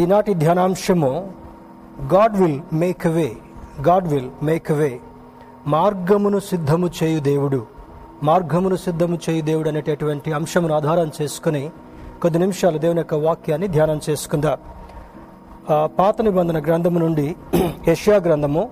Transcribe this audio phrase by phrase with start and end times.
[0.00, 1.10] ఈనాటి ధ్యానాంశము
[2.12, 3.26] God will make way
[3.86, 4.88] God will make way
[5.66, 7.60] మార్గమును సిద్ధము చేయు దేవుడు.
[8.22, 11.62] మార్గమును సిద్ధము చేయు దేవుడు అనేటటువంటి అంశమును ఆధారం చేసుకుని
[12.22, 14.58] కొద్ది నిమిషాలు దేవుని యొక్క వాక్యాన్ని ధ్యానం చేసుకుందాం.
[15.98, 17.26] పాత నిబంధన గ్రంథము నుండి
[17.90, 18.64] యష్యా గ్రంథము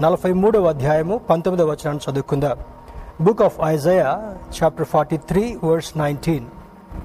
[0.00, 2.58] నలభై మూడవ అధ్యాయము పంతొమ్మిదవ వచనాన్ని చదువుకుందాం.
[3.20, 4.10] Book of Isaiah
[4.58, 6.46] chapter forty three verse nineteen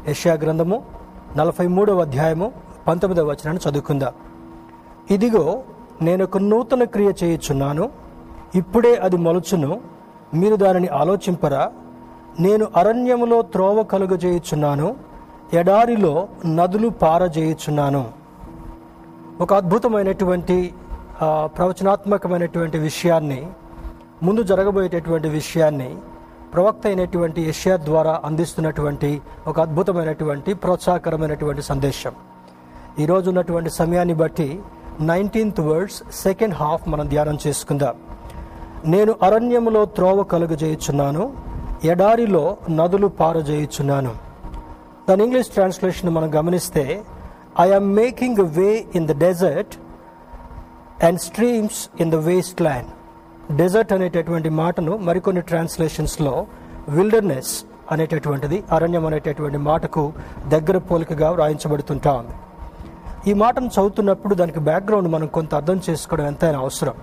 [0.08, 0.80] యష్యా గ్రంథము
[1.38, 2.48] నలభై మూడవ అధ్యాయము
[2.88, 4.14] పంతొమ్మిదవ వచనాన్ని చదువుకుందాం.
[5.12, 5.64] ఇదిగో
[6.02, 7.90] నేను ఒక నూతన క్రియ చేయుచున్నాను.
[8.56, 9.82] ఇప్పుడే అది మొలచును.
[10.34, 11.72] మీరు దానిని ఆలోచింపరా.
[12.40, 14.96] నేను అరణ్యములో త్రోవ కలుగజేయుచున్నాను.
[15.54, 18.12] ఎడారిలో నదులు పారజేయుచున్నాను.
[19.42, 20.74] ఒక అద్భుతమైనటువంటి
[21.44, 23.48] ప్రవచనాత్మకమైనటువంటి విషయాన్ని
[24.24, 25.98] ముందు జరగబోయేటటువంటి విషయాన్ని
[26.54, 32.12] ప్రవక్త అయినటువంటి యష్యా ద్వారా అందిస్తున్నటువంటి ఒక అద్భుతమైనటువంటి ప్రోత్సాహకరమైనటువంటి సందేశం.
[33.02, 34.48] ఈరోజు ఉన్నటువంటి సమయాన్ని బట్టి
[35.10, 37.96] నైన్టీన్త్ వర్డ్స్ సెకండ్ హాఫ్ మనం ధ్యానం చేసుకుందాం.
[38.94, 41.24] నేను అరణ్యములో త్రోవ కలుగజేయుచున్నాను
[41.92, 42.44] ఎడారిలో
[42.80, 44.12] నదులు పారజేయుచున్నాను.
[45.08, 46.86] దాని ఇంగ్లీష్ ట్రాన్స్లేషన్ మనం గమనిస్తే
[47.66, 49.74] I'm making way in the desert
[51.08, 52.22] and streams in the
[52.68, 52.92] wasteland
[53.62, 56.36] desert అనేటటువంటి మాటను మరికొన్ని ట్రాన్స్లేషన్స్లో
[56.90, 57.54] విల్డర్నెస్
[57.92, 60.04] అనేటటువంటిది అరణ్యం అనేటటువంటి మాటకు
[60.48, 62.36] దగ్గర పోలికగా వ్రాయించబడుతుంటా ఉంది.
[63.28, 66.96] ఈ మాటను చదువుతున్నప్పుడు దానికి బ్యాక్గ్రౌండ్ మనం కొంత అర్థం చేసుకోవడం ఎంతైనా అవసరం.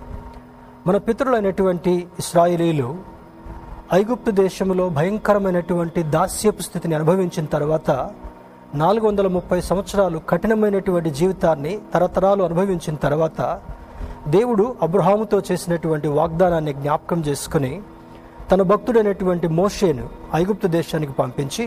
[0.87, 2.89] మన పితరులైనటువంటి ఇస్రాయిలీలు
[3.93, 7.91] ఐగుప్తు దేశంలో భయంకరమైనటువంటి దాస్యపు స్థితిని అనుభవించిన తర్వాత
[8.75, 13.41] నాలుగు వందల ముప్పై సంవత్సరాలు కఠినమైనటువంటి జీవితాన్ని తరతరాలు అనుభవించిన తర్వాత
[14.27, 17.73] దేవుడు అబ్రహాముతో చేసినటువంటి వాగ్దానాన్ని జ్ఞాపకం చేసుకుని
[18.51, 20.05] తన భక్తుడైనటువంటి మోషేను
[20.35, 21.65] ఐగుప్తు దేశానికి పంపించి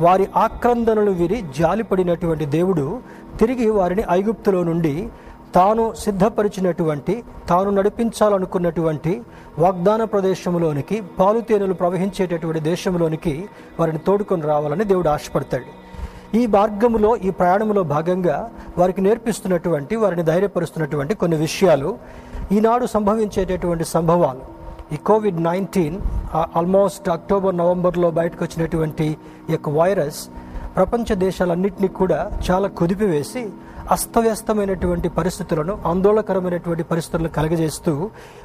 [0.00, 2.86] వారి ఆక్రందనలు విరి జాలిపడినటువంటి దేవుడు
[3.40, 4.94] తిరిగి వారిని ఐగుప్తులో నుండి
[5.56, 7.14] తాను సిద్ధపరిచినటువంటి
[7.50, 9.12] తాను నడిపించాలనుకున్నటువంటి
[9.58, 13.34] వాగ్దాన ప్రదేశంలోనికి పాలుతేనెలు ప్రవహించేటటువంటి దేశంలోనికి
[13.78, 15.68] వారిని తోడుకొని రావాలని దేవుడు ఆశపడతాడు.
[16.38, 18.36] ఈ మార్గములో ఈ ప్రయాణంలో భాగంగా
[18.78, 21.90] వారికి నేర్పిస్తున్నటువంటి వారిని ధైర్యపరుస్తున్నటువంటి కొన్ని విషయాలు
[22.56, 24.44] ఈనాడు సంభవించేటటువంటి సంభవాలు.
[24.94, 25.96] ఈ కోవిడ్ నైన్టీన్
[26.58, 29.08] ఆల్మోస్ట్ అక్టోబర్ నవంబర్లో బయటకు వచ్చినటువంటి
[29.48, 30.20] ఈ యొక్క వైరస్
[30.80, 33.40] ప్రపంచ దేశాలన్నింటినీ కూడా చాలా కుదిపివేసి
[33.90, 37.92] అస్తవ్యస్తమైనటువంటి పరిస్థితులను ఆందోళనకరమైనటువంటి పరిస్థితులను కలగజేస్తూ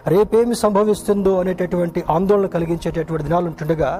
[0.07, 3.91] రేపేమి సంభవిస్తుందో అనేటటువంటి ఆందోళన కలిగించేటటువంటి దినాలు ఉంటుండగా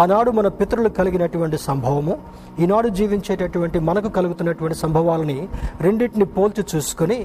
[0.00, 2.14] ఆనాడు మన పితరులు కలిగినటువంటి సంభవము
[2.58, 5.38] ఈనాడు జీవించేటటువంటి మనకు కలుగుతున్నటువంటి సంభవాలని
[5.80, 7.18] రెండింటిని పోల్చి చూసుకొని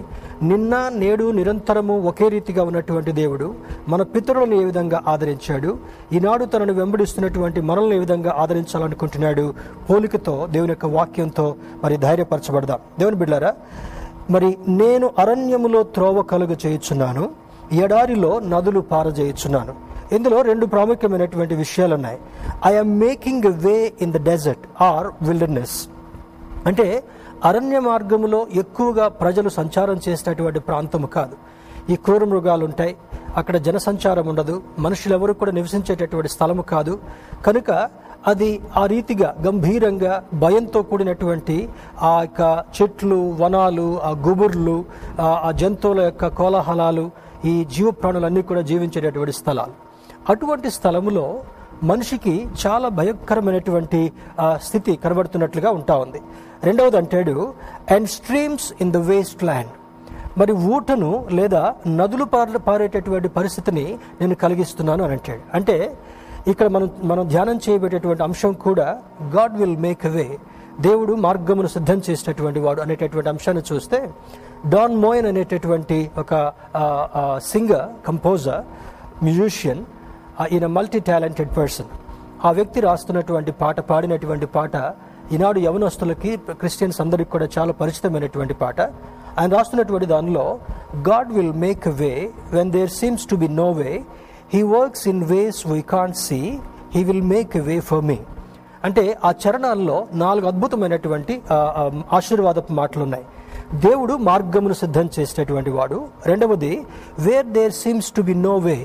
[0.44, 3.48] నిన్న నేడు నిరంతరము ఒకే రీతిగా ఉన్నటువంటి దేవుడు
[3.88, 5.72] మన పితరులను ఏ విధంగా ఆదరించాడు
[6.14, 9.46] ఈనాడు తనను వెంబడిస్తున్నటువంటి మనల్ని ఏ విధంగా ఆదరించాలనుకుంటున్నాడు
[9.90, 11.48] పోలికతో దేవుని యొక్క వాక్యంతో
[11.84, 12.80] మరి ధైర్యపరచబడదాం.
[13.00, 13.52] దేవుని బిడ్డారా
[14.30, 17.30] మరి నేను అరణ్యములో త్రోవ కలుగ చేయుచున్నాను
[17.72, 19.76] ఎడారిలో నదులు పారజేయుచున్నాను.
[20.12, 22.20] ఇందులో రెండు ప్రాముఖ్యమైనటువంటి విషయాలు ఉన్నాయి
[22.66, 25.88] I'm making way in the desert or wilderness
[26.66, 27.04] అంటే
[27.46, 31.36] అరణ్య మార్గములో ఎక్కువగా ప్రజలు సంచారం చేసినటువంటి ప్రాంతము కాదు.
[31.90, 32.96] ఈ క్రూర మృగాలు ఉంటాయి.
[33.36, 34.62] అక్కడ జనసంచారం ఉండదు.
[34.80, 37.00] మనుషులు ఎవరు కూడా నివసించేటటువంటి స్థలము కాదు.
[37.46, 37.90] కనుక
[38.28, 41.70] అది ఆ రీతిగా గంభీరంగా భయంతో కూడినటువంటి
[42.02, 44.78] ఆ యొక్క చెట్లు వనాలు ఆ గుబుర్లు
[45.22, 47.06] ఆ జంతువుల యొక్క కోలాహలాలు
[47.46, 49.76] ఈ జీవ ప్రాణులన్నీ కూడా జీవించేటటువంటి స్థలాలు.
[50.30, 51.26] అటువంటి స్థలములో
[51.84, 54.02] మనిషికి చాలా భయంకరమైనటువంటి
[54.64, 56.20] స్థితి కనబడుతున్నట్లుగా ఉంటా ఉంది.
[56.64, 57.54] రెండవది అంటాడు
[57.92, 58.98] and streams in the
[59.44, 59.74] wasteland
[60.40, 63.84] మరి ఊటను లేదా నదులు పార పారేటటువంటి పరిస్థితిని
[64.22, 65.42] నేను కలిగిస్తున్నాను అని అంటాడు.
[65.58, 65.76] అంటే
[66.48, 68.88] ఇక్కడ మనం మనం ధ్యానం చేయబడేటటువంటి అంశం కూడా
[69.36, 70.38] గాడ్ విల్ మేక్ వే
[70.80, 74.00] దేవుడు మార్గమును సిద్ధం చేసేటటువంటి వాడు అనేటటువంటి అంశాన్ని చూస్తే
[74.68, 76.34] డాన్ మోయన్ అనేటటువంటి ఒక
[77.40, 78.62] సింగర్ కంపోజర్
[79.24, 79.84] మ్యూజిషియన్
[80.52, 81.92] ఈయన మల్టీ టాలెంటెడ్ పర్సన్
[82.46, 84.76] ఆ వ్యక్తి రాస్తున్నటువంటి పాట పాడినటువంటి పాట
[85.32, 88.82] ఈనాడు యవనస్తులకి క్రిస్టియన్స్ అందరికి కూడా చాలా పరిచితమైనటువంటి పాట.
[89.40, 90.60] ఆయన రాస్తున్నటువంటి దానిలో
[91.08, 94.04] God will make way when there seems to be no way
[94.54, 96.40] he works in ways we can't see
[96.92, 98.18] he will make way for me
[98.84, 101.34] అంటే ఆ చరణాల్లో నాలుగు అద్భుతమైనటువంటి
[102.12, 103.26] ఆశీర్వాదపు మాటలు ఉన్నాయి
[103.82, 105.98] దేవుడు మార్గమును సిద్ధం చేసేటటువంటి వాడు.
[106.26, 106.72] రెండవది
[107.20, 108.76] where there seems to be no way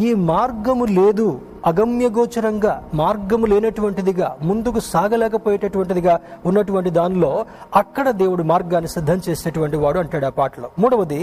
[0.00, 1.26] ఈ మార్గము లేదు
[1.64, 7.32] అగమ్యగోచరంగా మార్గము లేనటువంటిదిగా ముందుకు సాగలేకపోయేటటువంటిదిగా ఉన్నటువంటి దానిలో
[7.76, 10.70] అక్కడ దేవుడు మార్గాన్ని సిద్ధం చేసేటటువంటి వాడు అంటాడు ఆ పాటలో.
[10.78, 11.22] మూడవది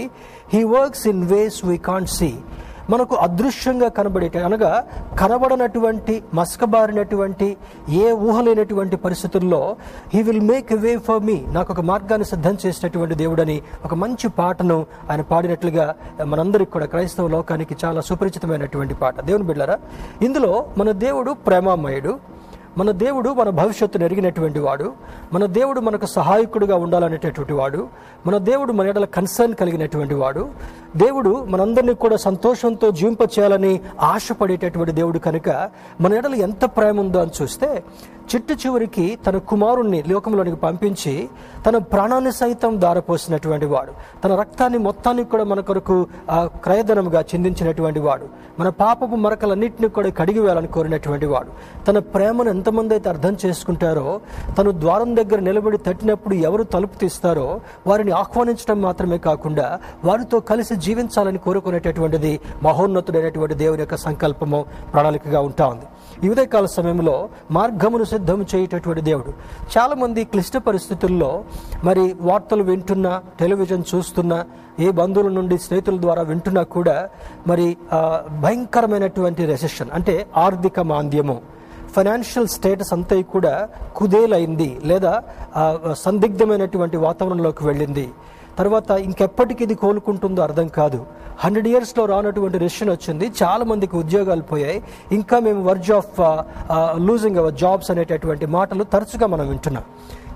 [0.53, 2.31] he works in ways we can't see
[2.89, 4.87] మనకు అదృశ్యంగా కనబడే అనగా
[5.19, 7.57] కనబడనటువంటి మస్కబారినటువంటి
[7.89, 9.75] ఏ ఊహలేనటువంటి పరిస్థితుల్లో
[10.13, 14.85] he will make way for me నాకు ఒక మార్గాన్ని సిద్ధం చేసినటువంటి దేవుడని ఒక మంచి పాటను
[15.09, 15.95] ఆయన పాడినట్లుగా
[16.25, 19.21] మనందరికి కూడా క్రైస్తవ లోకానికి చాలా సుపరిచితమైనటువంటి పాట.
[19.21, 19.77] దేవుని బిడ్డారా
[20.21, 22.38] ఇందులో మన దేవుడు ప్రేమామయుడు.
[22.77, 24.93] మన దేవుడు మన భవిష్యత్తును ఎరిగినటువంటి వాడు.
[25.33, 27.87] మన దేవుడు మనకు సహాయకుడిగా ఉండాలనేటటువంటి వాడు.
[28.27, 30.49] మన దేవుడు మన ఎడల కన్సర్న్ కలిగినటువంటి వాడు.
[30.97, 35.69] దేవుడు మనందరినీ కూడా సంతోషంతో జీవింప చేయాలని ఆశపడేటటువంటి దేవుడు కనుక
[36.01, 37.83] మన ఎడల ఎంత ప్రేమ ఉందో అని చూస్తే
[38.31, 41.13] చిట్టు చివరికి తన కుమారుణ్ణి లోకంలోనికి పంపించి
[41.65, 43.91] తన ప్రాణాన్ని సైతం దారపోసినటువంటి వాడు.
[44.23, 45.95] తన రక్తాన్ని మొత్తాన్ని కూడా మన కొరకు
[46.37, 48.25] క్రయధనముగా చెందించినటువంటి వాడు.
[48.59, 51.51] మన పాపపు మరకలన్నింటినీ కూడా కడిగి వేయాలని కోరినటువంటి వాడు.
[51.87, 54.21] తన ప్రేమను ఎంతమంది అయితే అర్థం చేసుకుంటారో
[54.57, 57.47] తను ద్వారం దగ్గర నిలబడి తట్టినప్పుడు ఎవరు తలుపు తీస్తారో
[57.87, 65.87] వారిని ఆహ్వానించడం మాత్రమే కాకుండా వారితో కలిసి జీవించాలని కోరుకునేటటువంటిది మహోన్నతుడైనటువంటి దేవుని యొక్క సంకల్పము ప్రణాళికగా ఉంటా ఉంది.
[66.23, 69.31] ఈ ఉదయకాల సమయంలో మార్గమును సిద్ధం చేయటటువంటి దేవుడు.
[69.73, 71.29] చాలామంది క్లిష్ట పరిస్థితుల్లో
[71.87, 74.39] మరి వార్తలు వింటున్నా టెలివిజన్ చూస్తున్నా
[74.85, 76.95] ఏ బంధువుల నుండి స్నేహితుల ద్వారా వింటున్నా కూడా
[77.47, 77.67] మరి
[78.43, 81.37] భయంకరమైనటువంటి రెసెషన్ అంటే ఆర్థిక మాంద్యము.
[81.95, 83.53] ఫైనాన్షియల్ స్టేటస్ అంతా కూడా
[83.99, 85.13] కుదేలైంది లేదా
[86.03, 88.07] సందిగ్ధమైనటువంటి వాతావరణంలోకి వెళ్ళింది.
[88.59, 90.99] తర్వాత ఇంకెప్పటికి ఇది కోలుకుంటుందో అర్థం కాదు.
[91.43, 93.25] హండ్రెడ్ ఇయర్స్లో రానటువంటి రెషన్ వచ్చింది.
[93.41, 94.79] చాలా మందికి ఉద్యోగాలు పోయాయి.
[95.17, 96.17] ఇంకా మేము verge of
[97.07, 99.85] losing our jobs అనేటటువంటి మాటలు తరచుగా మనం వింటున్నాం.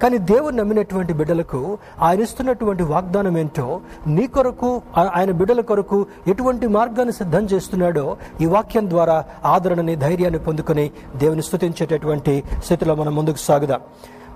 [0.01, 1.59] కానీ దేవుడు నమ్మినటువంటి బిడ్డలకు
[2.05, 3.67] ఆయన ఇస్తున్నటువంటి వాగ్దానం ఏంటో
[4.15, 4.69] నీ కొరకు
[5.17, 5.97] ఆయన బిడ్డల కొరకు
[6.31, 8.06] ఎటువంటి మార్గాన్ని సిద్ధం చేస్తున్నాడో
[8.41, 9.17] ఈ వాక్యం ద్వారా
[9.53, 10.85] ఆదరణని ధైర్యాన్ని పొందుకొని
[11.23, 12.35] దేవుని స్థుతించేటటువంటి
[12.65, 13.83] స్థితిలో మనం ముందుకు సాగుదాం.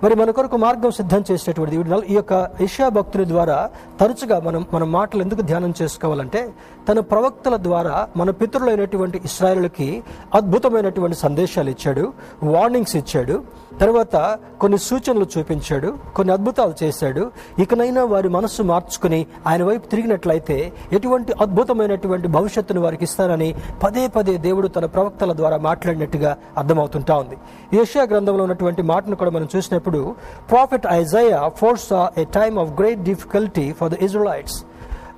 [0.04, 1.76] మరి మన కొరకు మార్గం సిద్ధం చేసేటువంటి
[2.10, 3.58] ఈ యొక్క ఇషా భక్తుని ద్వారా
[4.00, 6.42] తరచుగా మనం మన మాటలు ఎందుకు ధ్యానం చేసుకోవాలంటే
[6.88, 10.04] తన ప్రవక్తల ద్వారా మన పితరులైనటువంటి ఇస్రాయలుకి
[10.36, 12.14] అద్భుతమైనటువంటి సందేశాలు ఇచ్చాడు
[12.44, 13.44] వార్నింగ్స్ ఇచ్చాడు
[13.82, 17.32] తర్వాత కొన్ని సూచనలు చూపించాడు కొన్ని అద్భుతాలు చేశాడు.
[17.60, 24.68] ఇకనైనా వారి మనస్సు మార్చుకుని ఆయన వైపు తిరిగినట్లయితే ఎటువంటి అద్భుతమైనటువంటి భవిష్యత్తును వారికి ఇస్తానని పదే పదే దేవుడు
[24.68, 27.38] తన ప్రవక్తల ద్వారా మాట్లాడినట్టుగా అర్థమవుతుంటా ఉంది.
[27.82, 30.16] ఏషియా గ్రంథంలో ఉన్నటువంటి మాటను కూడా మనం చూసినప్పుడు
[30.50, 34.64] prophet Isaiah force a time of great difficulty for the Israelites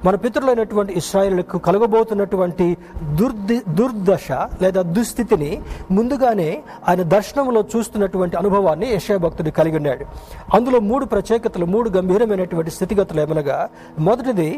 [0.06, 4.31] మన పితరులైనటువంటి ఇస్రాయిల్కు కలగబోతున్నటువంటి దుర్ది దుర్దశ
[4.62, 5.62] లేదా దుస్థితిని
[5.92, 10.06] ముందుగానే ఆయన దర్శనంలో చూస్తున్నటువంటి అనుభవాన్ని యశాభక్తుడు కలిగి ఉన్నాడు.
[10.54, 13.69] అందులో మూడు ప్రత్యేకతలు మూడు గంభీరమైనటువంటి స్థితిగతులు ఏమనగా
[14.00, 14.50] మొదటిది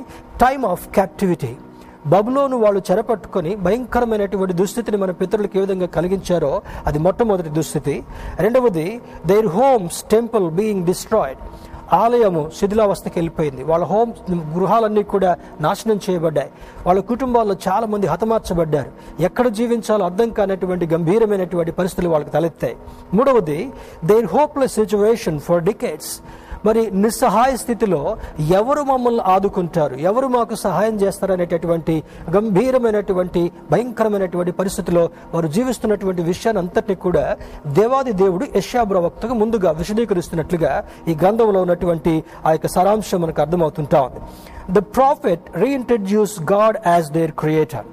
[0.42, 1.56] టైమ్ ఆఫ్ క్యాప్టివిటీ
[2.08, 8.04] బబులోను వాళ్ళు చెరపట్టుకొని భయంకరమైనటువంటి దుస్థితిని మన పితరులకు ఏ విధంగా కలిగించారో అది మొట్టమొదటి దుస్థితి.
[8.40, 11.40] రెండవది their homes temple being destroyed
[11.94, 13.64] ఆలయము శిథిలావస్థకి వెళ్ళిపోయింది.
[13.64, 16.50] వాళ్ళ హోమ్ గృహాలన్నీ కూడా నాశనం చేయబడ్డాయి.
[16.86, 18.92] వాళ్ళ కుటుంబాల్లో చాలా మంది హతమార్చబడ్డారు.
[19.20, 22.76] ఎక్కడ జీవించాలో అర్థం కానటువంటి గంభీరమైనటువంటి పరిస్థితులు వాళ్ళకి తలెత్తాయి.
[23.14, 23.72] మూడవది
[24.06, 26.20] their hopeless situation for decades
[26.66, 28.18] మరి నిస్సహాయ స్థితిలో
[28.50, 29.96] ఎవరు మమ్మల్ని ఆదుకుంటారు?
[29.96, 31.96] ఎవరు మాకు సహాయం చేస్తారనేటటువంటి
[32.36, 37.38] గంభీరమైనటువంటి భయంకరమైనటువంటి పరిస్థితిలో వారు జీవిస్తున్నటువంటి విషయాన్ని అంతటిని కూడా
[37.68, 44.22] దేవాది దేవుడు యశ్యా ప్రవక్తకు ముందుగా విశదీకరిస్తున్నట్లుగా ఈ గ్రంథంలో ఉన్నటువంటి ఆ యొక్క సారాంశం మనకు అర్థమవుతుంటా ఉంది.
[44.72, 47.88] The prophet reintroduce God as their creator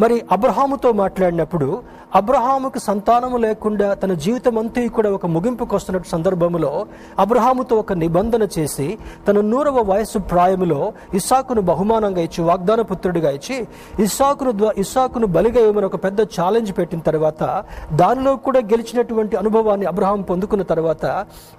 [0.00, 1.82] మరి అబ్రహాముతో మాట్లాడినప్పుడు
[2.12, 6.72] అబ్రహాముకు సంతానము లేకుండా తన జీవితం అంతా కూడా ఒక ముగింపుకు వస్తున్న సందర్భంలో
[7.18, 8.86] అబ్రహాముతో ఒక నిబంధన చేసి
[9.26, 10.80] తన నూరవ వయస్సు ప్రాయములో
[11.18, 13.56] ఇస్సాకును బహుమానంగా ఇచ్చి వాగ్దాన పుత్రుడిగా ఇచ్చి
[14.04, 17.40] ఇస్సాకును ద్వా- ఇస్సాకును బలిగా ఇవ్వమని ఒక పెద్ద ఛాలెంజ్ పెట్టిన తర్వాత
[18.00, 21.06] దానిలో కూడా గెలిచినటువంటి అనుభవాన్ని అబ్రహాం పొందుకున్న తర్వాత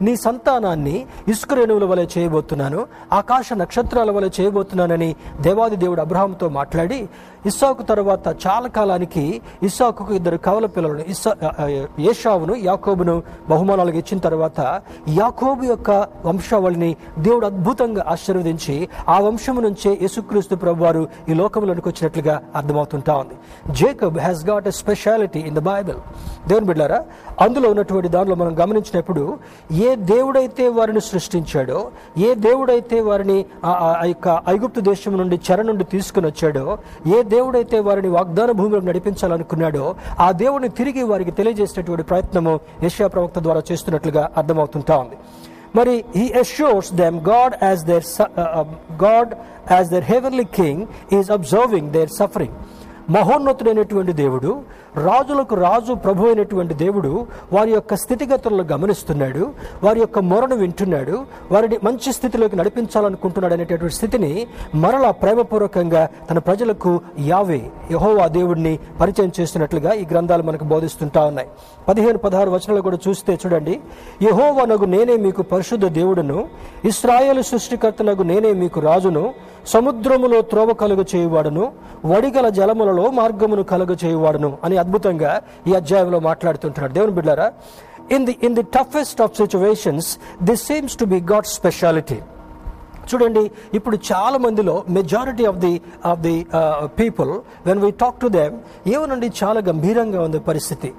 [0.02, 0.98] నీ సంతానాన్ని
[1.30, 2.80] ఇసుక రేణువుల వలె చేయబోతున్నాను
[3.18, 7.02] ఆకాశ నక్షత్రాల వలె చేయబోతున్నానని దేవాది దేవుడు అబ్రహాంతో మాట్లాడి
[7.46, 8.12] ఇస్సాకు తర్వాత
[8.44, 9.24] చాలా కాలానికి
[9.68, 11.32] ఇస్సాకు ఇద్దరు కవల పిల్లలను ఇస్సా
[12.06, 13.16] ఏషావును యాకోబును
[13.50, 14.60] బహుమానాలుగా ఇచ్చిన తర్వాత
[15.16, 15.90] యాకోబు యొక్క
[16.26, 18.76] వంశావళిని దేవుడు అద్భుతంగా ఆశీర్వదించి
[19.08, 23.36] ఆ వంశము నుంచే యేసుక్రీస్తు ప్రభువారు ఈ లోకంలోనికి వచ్చినట్లుగా అర్థమవుతుంటా ఉంది.
[23.74, 26.00] Jacob has got a speciality in the Bible
[26.48, 27.00] దేవుని బిడ్డారా
[27.40, 29.24] అందులో ఉన్నటువంటి దానిలో మనం గమనించినప్పుడు
[29.82, 30.42] ఏ దేవుడైతే
[30.76, 31.80] వారిని సృష్టించాడో
[32.22, 32.72] ఏ దేవుడైతే
[33.04, 36.66] వారిని ఆ- యొక్క ఐగుప్తు దేశం నుండి చెర నుండి తీసుకుని వచ్చాడో
[37.10, 39.86] ఏ దేవుడైతే వారిని వాగ్దాన భూమిలో నడిపించాలనుకున్నాడో
[40.20, 45.18] ఆ దేవుడిని తిరిగి వారికి తెలియజేసేటువంటి ప్రయత్నము యశ్యా ప్రవక్త ద్వారా చేస్తున్నట్లుగా అర్థమవుతుంటా ఉంది.
[45.76, 48.04] మరి he assures them God as their
[49.04, 49.32] God
[49.72, 52.58] as their heavenly king is observing their suffering
[53.10, 54.52] మహోన్నతుడైనటువంటి దేవుడు
[54.98, 61.20] రాజులకు రాజు ప్రభు అయినటువంటి దేవుడు వారి యొక్క స్థితిగతులను గమనిస్తున్నాడు వారి యొక్క మొరను వింటున్నాడు
[61.52, 69.94] వారిని మంచి స్థితిలోకి నడిపించాలనుకుంటున్నాడు అనేటటువంటి స్థితిని మరలా ప్రేమపూర్వకంగా తన ప్రజలకు యావే యహోవా దేవుడిని పరిచయం చేస్తున్నట్లుగా
[69.94, 71.48] ఈ గ్రంథాలు మనకు బోధిస్తుంటా ఉన్నాయి.
[71.88, 73.80] పదిహేను పదహారు వచనాలు కూడా చూస్తే చూడండి.
[74.22, 76.48] యహోవనగు నేనే మీకు పరిశుద్ధ దేవుడును
[76.86, 79.34] ఇస్రాయేల్ సృష్టికర్తనగు నేనే మీకు రాజును
[79.68, 81.72] సముద్రములో త్రోవ కలుగు చేయువాడును
[82.06, 82.50] వడిగల
[82.94, 85.32] జలములలో మార్గమును కలుగజేయువాడును అని అద్భుతంగా
[85.70, 86.94] ఈ అధ్యాయంలో మాట్లాడుతుంటున్నాడు.
[86.98, 87.48] దేవుని బిడ్డారా
[88.16, 90.10] in the in the toughest of situations
[90.50, 92.20] this seems to be God speciality
[93.10, 93.44] చూడండి
[93.78, 95.74] ఇప్పుడు చాలా మందిలో majority of the
[96.12, 96.36] of the
[97.00, 97.32] people
[97.68, 98.56] when we talk to them
[98.96, 100.92] ఏమనండి చాలా గంభీరంగా ఉంది పరిస్థితి.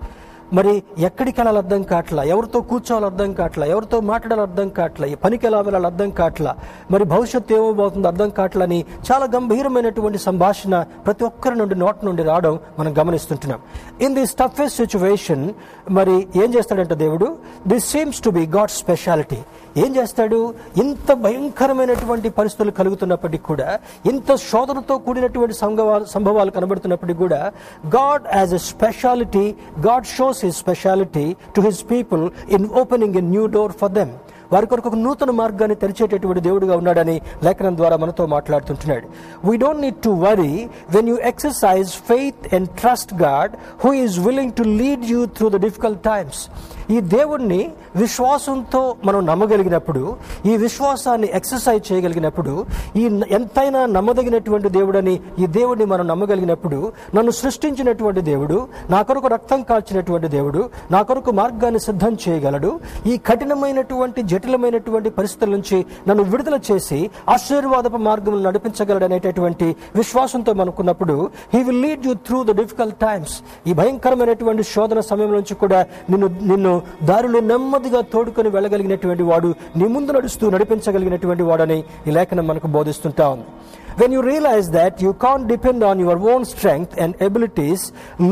[0.56, 2.22] మరి ఎక్కడికి వెళ్ళాలి అర్థం కావట్లా?
[2.22, 3.66] ఎవరితో కూర్చోవాలి అర్థం కావట్లా?
[3.66, 5.06] ఎవరితో మాట్లాడాలి అర్థం కావట్లా?
[5.06, 6.56] ఈ పనికి ఎలా వెళ్ళాలి అర్థం కావట్లా?
[6.90, 12.58] మరి భవిష్యత్తు ఏమవుతుందో అర్థం కావట్లా అని చాలా గంభీరమైనటువంటి సంభాషణ ప్రతి ఒక్కరి నుండి నోటి నుండి రావడం
[12.78, 13.60] మనం గమనిస్తుంటున్నాం.
[14.00, 15.52] ఇన్ దిస్ టఫెస్ట్ సిచ్యువేషన్
[15.90, 17.36] మరి ఏం చేస్తాడంటే దేవుడు?
[17.66, 19.40] This seems to be God speciality
[19.76, 20.54] ఏం చేస్తాడు?
[20.76, 27.52] ఇంత భయంకరమైనటువంటి పరిస్థితులు కలుగుతున్నప్పటికీ కూడా ఇంత శోధనతో కూడినటువంటి సంభవాలు సంభవాలు కనబడుతున్నప్పటికీ కూడా
[27.86, 29.54] God as a speciality
[29.86, 34.12] God shows his speciality to his people in opening a new door for them
[34.52, 39.06] వారి కొరకు ఒక నూతన మార్గాన్ని తెరిచేటటువంటి దేవుడుగా ఉన్నాడని లేఖనం ద్వారా మనతో మాట్లాడుతుంటున్నాడు.
[39.44, 40.52] We don't need to worry
[40.90, 43.52] when you exercise faith and trust God
[43.84, 46.40] who is willing to lead you through the difficult times
[46.88, 47.60] ఈ దేవుణ్ణి
[47.98, 50.02] విశ్వాసంతో మనం నమ్మగలిగినప్పుడు
[50.46, 52.52] ఈ విశ్వాసాన్ని ఎక్సర్సైజ్ చేయగలిగినప్పుడు
[52.96, 56.78] ఈ ఎంతైనా నమ్మదగినటువంటి దేవుడని ఈ దేవుడిని మనం నమ్మగలిగినప్పుడు
[57.16, 58.56] నన్ను సృష్టించినటువంటి దేవుడు
[58.90, 60.60] నా కొరకు రక్తం కాల్చినటువంటి దేవుడు
[60.90, 62.70] నా కొరకు మార్గాన్ని సిద్ధం చేయగలడు
[63.06, 67.00] ఈ కఠినమైనటువంటి జటిలమైనటువంటి పరిస్థితుల నుంచి నన్ను విడుదల చేసి
[67.34, 71.16] ఆశీర్వాదపు మార్గం నడిపించగలడు అనేటటువంటి విశ్వాసంతో మనకున్నప్పుడు
[71.54, 73.34] he will lead you through the difficult times
[73.66, 80.12] ఈ భయంకరమైనటువంటి శోధన సమయం నుంచి కూడా నిన్ను నిన్ను దారిలో నెమ్మదిగా తోడుకొని వెళ్ళగలిగినటువంటి వాడు నీ ముందు
[80.12, 83.26] నడుస్తూ నడిపించగలిగినటువంటి వాడని ఈ లేఖనం మనకు బోధిస్తుంటా.
[83.28, 83.48] ఉంది
[83.96, 87.80] when you realize that you can't depend on your own strength and abilities.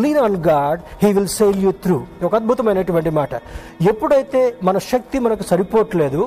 [0.02, 2.02] Lean on god he will sail you through.
[2.26, 3.32] ఒక అద్భుతమైనటువంటి మాట.
[3.92, 6.22] ఎప్పుడైతే మన శక్తి మనకు సరిపోవట్లేదు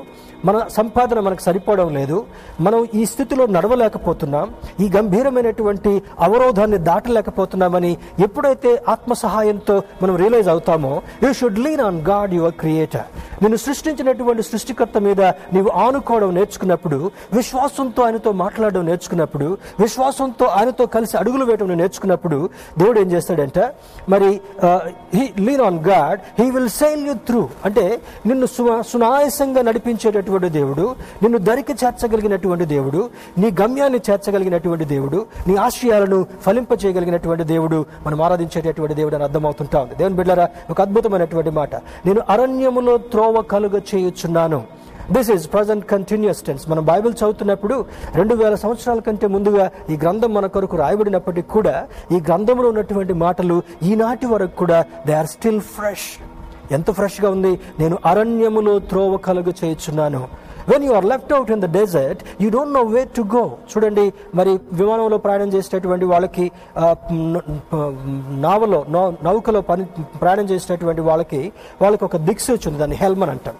[0.47, 2.17] మన సంపాదన మనకు సరిపోవడం లేదు
[2.65, 4.47] మనం ఈ స్థితిలో నడవలేకపోతున్నాం
[4.83, 5.91] ఈ గంభీరమైనటువంటి
[6.27, 7.91] అవరోధాన్ని దాటలేకపోతున్నామని
[8.25, 10.91] ఎప్పుడైతే ఆత్మ సహాయంతో మనం రియలైజ్ అవుతామో
[11.23, 13.07] you should lean on God your creator
[13.43, 15.21] నిన్ను సృష్టించినటువంటి సృష్టికర్త మీద
[15.55, 16.99] నీవు ఆనుకోవడం నేర్చుకున్నప్పుడు
[17.37, 19.23] విశ్వాసంతో ఆయనతో మాట్లాడడం నేర్చుకున్నప్పుడు
[19.79, 23.59] విశ్వాసంతో ఆయనతో కలిసి అడుగులు వేయడం నేర్చుకున్నప్పుడు దేవుడు ఏం చేస్తాడంట?
[24.09, 24.29] మరి
[25.39, 31.37] lean on God he will sail you through అంటే నిన్ను సు- సునాయాసంగా నడిపించేటటువంటి దేవుడు నిన్ను
[31.39, 39.15] దరికి చేర్చగలిగినటువంటి దేవుడు నీ గమ్యాన్ని చేర్చగలిగినటువంటి దేవుడు నీ ఆశయాలను ఫలింప చేయగలిగినటువంటి దేవుడు మనం ఆరాధించేటటువంటి దేవుడు
[39.15, 39.95] అని అర్థమవుతుంటా ఉంది.
[39.95, 41.75] దేవుని బిడ్డారా ఒక అద్భుతమైనటువంటి మాట.
[42.05, 44.63] నేను అరణ్యములో త్రోవ కలుగ చేయుచున్నాను
[45.11, 47.75] this is present continuous tense మనం బైబిల్ చదువుతున్నప్పుడు
[48.15, 51.75] రెండు వేల సంవత్సరాల కంటే ముందుగా ఈ గ్రంథం మన కొరకు రాయబడినప్పటికీ కూడా
[52.11, 56.07] ఈ గ్రంథంలో ఉన్నటువంటి మాటలు ఈనాటి వరకు కూడా దే ఆర్ స్టిల్ ఫ్రెష్
[56.71, 57.59] ఎంత ఫ్రెష్గా ఉంది?
[57.79, 60.21] నేను అరణ్యములో త్రోవ కలుగు చేయుచున్నాను.
[60.67, 64.05] When you are left out in the desert you don't know way to go చూడండి
[64.35, 66.45] మరి విమానంలో ప్రయాణం చేసేటటువంటి వాళ్ళకి
[68.39, 69.85] నావలో నౌ- నౌకలో పని
[70.21, 71.41] ప్రయాణం చేసేటటువంటి వాళ్ళకి
[71.81, 73.55] వాళ్ళకి ఒక దిక్సూచి ఉంది దాన్ని హెల్మన్ అంటాం.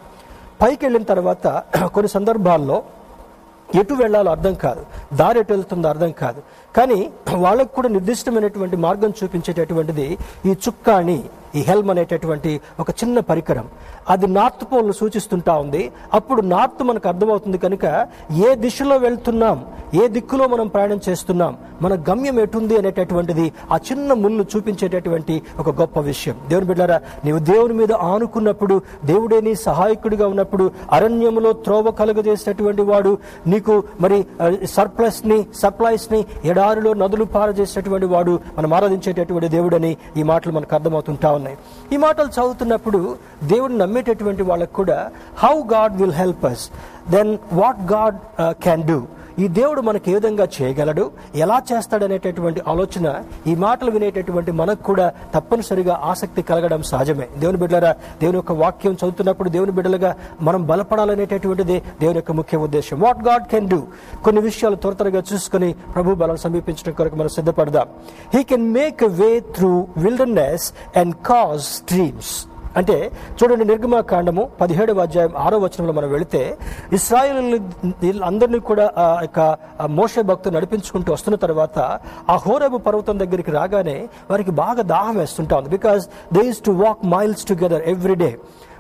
[0.61, 1.47] పైకి వెళ్ళిన తర్వాత
[1.95, 2.77] కొన్ని సందర్భాల్లో
[3.69, 4.81] ఎటు వెళ్ళాలో అర్థం కాదు.
[5.13, 6.39] దారి ఎటు వెళ్తుందో అర్థం కాదు.
[6.75, 6.99] కానీ
[7.45, 10.07] వాళ్ళకు కూడా నిర్దిష్టమైనటువంటి మార్గం చూపించేటటువంటిది
[10.45, 11.17] ఈ చుక్కాణి
[11.55, 13.67] ఈ హెల్మ్ అనేటటువంటి ఒక చిన్న పరికరం.
[14.09, 15.91] అది నార్త్ పోల్ను సూచిస్తుంటా ఉంది.
[16.13, 17.85] అప్పుడు నార్త్ మనకు అర్థమవుతుంది కనుక
[18.47, 24.45] ఏ దిశలో వెళ్తున్నాం ఏ దిక్కులో మనం ప్రయాణం చేస్తున్నాం మన గమ్యం ఎటుంది అనేటటువంటిది ఆ చిన్న ముళ్ళు
[24.55, 26.35] చూపించేటటువంటి ఒక గొప్ప విషయం.
[26.49, 33.83] దేవుని బిడ్డారా నీవు దేవుని మీద ఆనుకున్నప్పుడు దేవుడే నీ సహాయకుడిగా ఉన్నప్పుడు అరణ్యములో త్రోవ కలుగజేసేటటువంటి వాడు నీకు
[34.01, 34.25] మరి
[34.65, 41.57] సర్ప్లస్ని సప్లైస్ని ఎడారిలో నదులు పారజేసేటటువంటి వాడు మనం ఆరాధించేటటువంటి దేవుడని ఈ మాటలు మనకు అర్థమవుతుంటా ఉన్నాయి.
[41.93, 42.99] ఈ మాటలు చదువుతున్నప్పుడు
[43.53, 44.99] దేవుడు నమ్మేటటువంటి వాళ్ళకు కూడా
[45.43, 46.63] how God will help us
[47.15, 48.17] then what God
[48.65, 48.99] can do
[49.39, 51.11] ఈ దేవుడు మనకి ఏ విధంగా చేయగలడు?
[51.35, 57.27] ఎలా చేస్తాడనేటటువంటి ఆలోచన ఈ మాటలు వినేటటువంటి మనకు కూడా తప్పనిసరిగా ఆసక్తి కలగడం సహజమే.
[57.37, 62.99] దేవుని బిడ్డలారా దేవుని యొక్క వాక్యం చదువుతున్నప్పుడు దేవుని బిడ్డలుగా మనం బలపడాలనేటటువంటిదే దేవుని యొక్క ముఖ్య ఉద్దేశం.
[62.99, 63.83] వాట్ గాడ్ కెన్ డూ
[64.23, 67.87] కొన్ని విషయాలు త్వర త్వరగా చూసుకొని ప్రభు బలం సమీపించడం కొరకు మనం సిద్ధపడదాం.
[68.33, 72.95] He can make a way through wilderness and cause streams అంటే
[73.37, 76.41] చూడండి నిర్గమాకాండము పదిహేడవ అధ్యాయం ఆరో వచనంలో మనం వెళితే
[76.91, 77.39] ఇస్రాయిల్
[78.23, 79.39] అందరినీ కూడా ఆ యొక్క
[79.91, 81.77] మోస భక్తులు నడిపించుకుంటూ వస్తున్న తర్వాత
[82.29, 83.97] ఆ హోరేబు పర్వతం దగ్గరికి రాగానే
[84.29, 85.69] వారికి బాగా దాహం వేస్తుంటా ఉంది.
[85.69, 86.03] Because
[86.33, 88.29] they is to walk miles together every day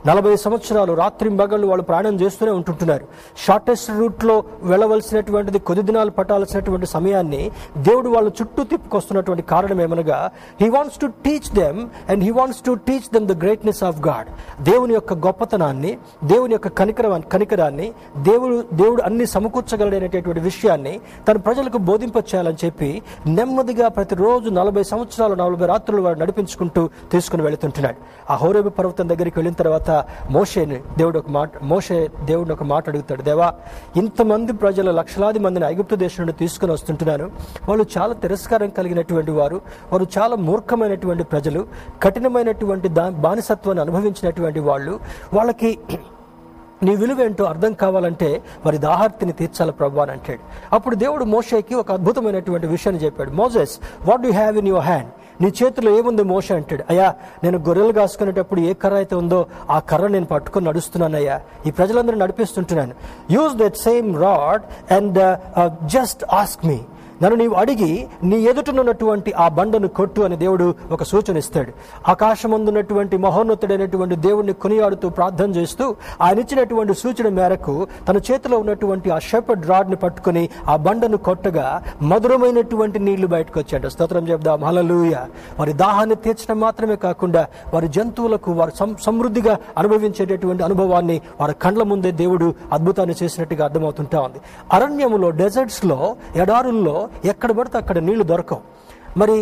[0.07, 3.05] నలభై సంవత్సరాలు రాత్రి మగళ్ళు వాళ్ళు ప్రయాణం చేస్తూనే ఉంటుంటున్నారు.
[3.45, 10.31] షార్టెస్ట్ రూట్లో వెళ్ళవలసినటువంటిది కొద్ది దినాలు పట్టాల్సినటువంటి సమయాన్ని దేవుడు వాళ్ళ చుట్టూ తిప్పుకొస్తున్నటువంటి కారణం ఏమనగా
[10.61, 14.29] he wants to teach them and he wants to teach them the greatness of God
[14.63, 22.65] దేవుని యొక్క గొప్పతనాన్ని దేవుని యొక్క కనికర కనికరాన్ని దేవుడు దేవుడు అన్ని సమకూర్చగలడనేటటువంటి విషయాన్ని తన ప్రజలకు బోధింపచేయాలని
[22.65, 27.95] చెప్పి నెమ్మదిగా ప్రతిరోజు నలభై సంవత్సరాలు నలభై రాత్రులు వాడు నడిపించుకుంటూ తీసుకుని వెళుతుంటున్నాడు.
[28.29, 29.94] ఆ హోరేబు పర్వతం దగ్గరికి వెళ్ళిన తర్వాత
[30.29, 33.53] మోషేని దేవుడు ఒక మాట మోషే దేవుడిని ఒక మాట అడుగుతాడు దేవా
[33.95, 37.31] ఇంతమంది ప్రజలు లక్షలాది మందిని ఐగుప్తు దేశం నుండి తీసుకుని వస్తుంటున్నారు
[37.69, 39.61] వాళ్ళు చాలా తిరస్కారం కలిగినటువంటి వారు
[39.91, 41.65] వారు చాలా మూర్ఖమైనటువంటి ప్రజలు
[42.03, 44.99] కఠినమైనటువంటి దా బానిసత్వాన్ని అనుభవించినటువంటి వాళ్ళు.
[45.33, 45.79] వాళ్ళకి
[46.83, 50.39] నీ విలువేంటో అర్థం కావాలంటే వారి దాహార్తిని తీర్చాలి ప్రభు అని అంటాడు.
[50.75, 53.31] అప్పుడు దేవుడు మోషేకి ఒక అద్భుతమైనటువంటి విషయాన్ని చెప్పాడు.
[53.31, 55.07] Moses what you have in your hand
[55.41, 56.83] నీ చేతిలో ఏముంది మోష అంటాడు.
[56.91, 57.07] అయ్యా
[57.43, 59.39] నేను గొర్రెలు కాసుకునేటప్పుడు ఏ కర్ర అయితే ఉందో
[59.75, 61.37] ఆ కర్ర నేను పట్టుకొని నడుస్తున్నానయ్యా
[61.67, 62.93] ఈ ప్రజలందరూ నడిపిస్తుంటున్నాను.
[63.35, 64.65] Use that same rod
[64.97, 65.19] and
[65.95, 66.79] just ask me
[67.23, 71.71] నన్ను నీవు అడిగి నీ ఎదుటనున్నటువంటి ఆ బండను కొట్టు అని దేవుడు ఒక సూచన ఇస్తాడు.
[72.07, 79.67] ఆకాశమందున్నటువంటి మహోన్నతుడైనటువంటి దేవుడిని కొనియాడుతూ ప్రార్థన చేస్తూ ఆయన ఇచ్చినటువంటి సూచన మేరకు తన చేతిలో ఉన్నటువంటి ఆ షెపర్డ్
[79.67, 83.89] రాడ్ని పట్టుకుని ఆ బండను కొట్టగా మధురమైనటువంటి నీళ్ళు బయటకు వచ్చాడు.
[83.89, 84.63] స్తోత్రం చెప్దాం.
[84.63, 85.15] హలలుయ
[85.59, 92.11] వారి దాహాన్ని తీర్చడం మాత్రమే కాకుండా వారి జంతువులకు వారు సం- సమృద్ధిగా అనుభవించేటటువంటి అనుభవాన్ని వారి కండ్ల ముందే
[92.11, 94.37] దేవుడు అద్భుతాన్ని చేసినట్టుగా అర్థమవుతుంటా ఉంది.
[94.73, 98.61] అరణ్యములో డెజర్ట్స్లో ఎడారుల్లో ఎక్కడ పడితే అక్కడ నీళ్ళు దొరకవు.
[99.21, 99.37] మరి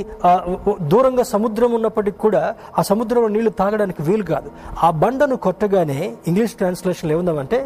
[0.92, 2.44] దూరంగా సముద్రం ఉన్నప్పటికీ కూడా
[2.80, 4.50] ఆ సముద్రంలో నీళ్ళు తాగడానికి వీలు కాదు.
[4.86, 6.00] ఆ బండను కొట్టగానే
[6.30, 7.60] English translation ఏముందామంటే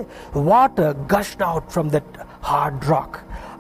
[0.52, 2.14] water gushed out from that
[2.50, 3.18] hard rock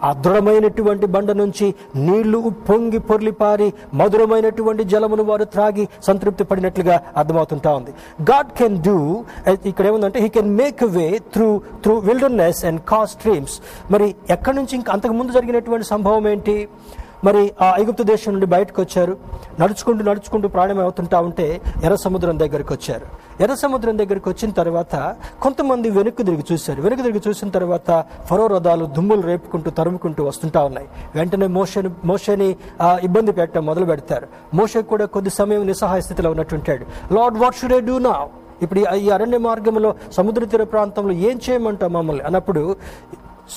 [0.07, 1.67] ఆ దృఢమైనటువంటి బండ నుంచి
[2.07, 2.39] నీళ్ళు
[2.69, 3.67] పొంగి పొర్లిపారి
[3.99, 7.91] మధురమైనటువంటి జలమును వారు త్రాగి సంతృప్తి పడినట్లుగా అర్థమవుతుంటా ఉంది.
[8.29, 8.97] గాడ్ కెన్ డూ
[9.71, 11.47] ఇక్కడ ఏముందంటే he can make way through
[11.85, 13.55] through wilderness and cause streams
[13.95, 16.55] మరి ఎక్కడి నుంచి ఇంకా అంతకు ముందు జరిగినటువంటి సంభవం ఏంటి?
[17.23, 19.17] మరి ఆ ఐగుప్తు దేశం నుండి బయటకు వచ్చారు
[19.59, 25.89] నడుచుకుంటూ నడుచుకుంటూ ప్రాణం అవుతుంటా ఉంటే ఎర్ర సముద్రం దగ్గరికి వచ్చారు ఎర్ర సముద్రం దగ్గరికి వచ్చిన తర్వాత కొంతమంది
[25.89, 26.81] వెనక్కి తిరిగి చూశారు.
[26.81, 30.87] వెనక్కి తిరిగి చూసిన తర్వాత ఫరో రథాలు దుమ్ములు రేపుకుంటూ తరుముకుంటూ వస్తుంటా ఉన్నాయి.
[31.15, 34.27] వెంటనే మోషని మోషని ఇబ్బంది పెట్టడం మొదలు పెడతారు.
[34.53, 37.13] మోషే కూడా కొద్ది సమయం నిస్సహాయ స్థితిలో ఉన్నట్టుంటాడు.
[37.13, 38.27] Lord what should I do నా
[38.61, 42.23] ఇప్పుడు ఈ- అరణ్య మార్గంలో సముద్ర తీర ప్రాంతంలో ఏం చేయమంటావు మమ్మల్ని?
[42.23, 42.75] అన్నప్పుడు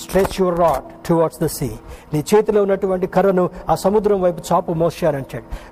[0.00, 1.70] stretch your rod towards the sea
[2.12, 5.06] నీ చేతిలో ఉన్నటువంటి కర్రను ఆ సముద్రం వైపు చాపు మోసే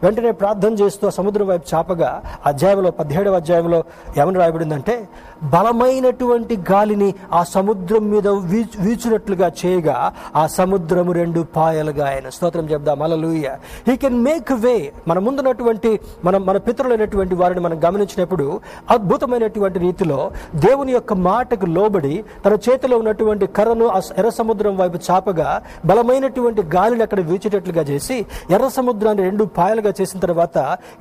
[0.02, 2.10] వెంటనే ప్రార్థన చేస్తూ ఆ సముద్రం వైపు చాపగా
[2.46, 3.80] అధ్యాయంలో పదిహేడవ అధ్యాయంలో
[4.18, 4.94] ఏమని రాయబడిందంటే
[5.52, 8.28] బలమైనటువంటి గాలిని ఆ సముద్రం మీద
[8.78, 9.96] వీచునట్లుగా చేయగా
[10.36, 13.48] ఆ సముద్రము రెండు పాయలుగా ఆయన స్తోత్రం చెప్దాం అలలుయ
[13.88, 14.76] హీ కెన్ మేక్ వే
[15.08, 15.92] మన ముందున్నటువంటి
[16.24, 18.46] మనం మన పితరులైనటువంటి వారిని మనం గమనించినప్పుడు
[18.90, 20.18] అద్భుతమైనటువంటి రీతిలో
[20.56, 25.48] దేవుని యొక్క మాటకు లోబడి తన చేతిలో ఉన్నటువంటి కర్రను ఆ ఎర్ర సముద్రం వైపు చాపగా
[25.84, 28.16] బలమైన బలమైనటువంటి గాలిని అక్కడ వీచేటట్లుగా చేసి
[28.54, 30.56] ఎర్ర సముద్రాన్ని రెండు పాయలుగా చేసిన తర్వాత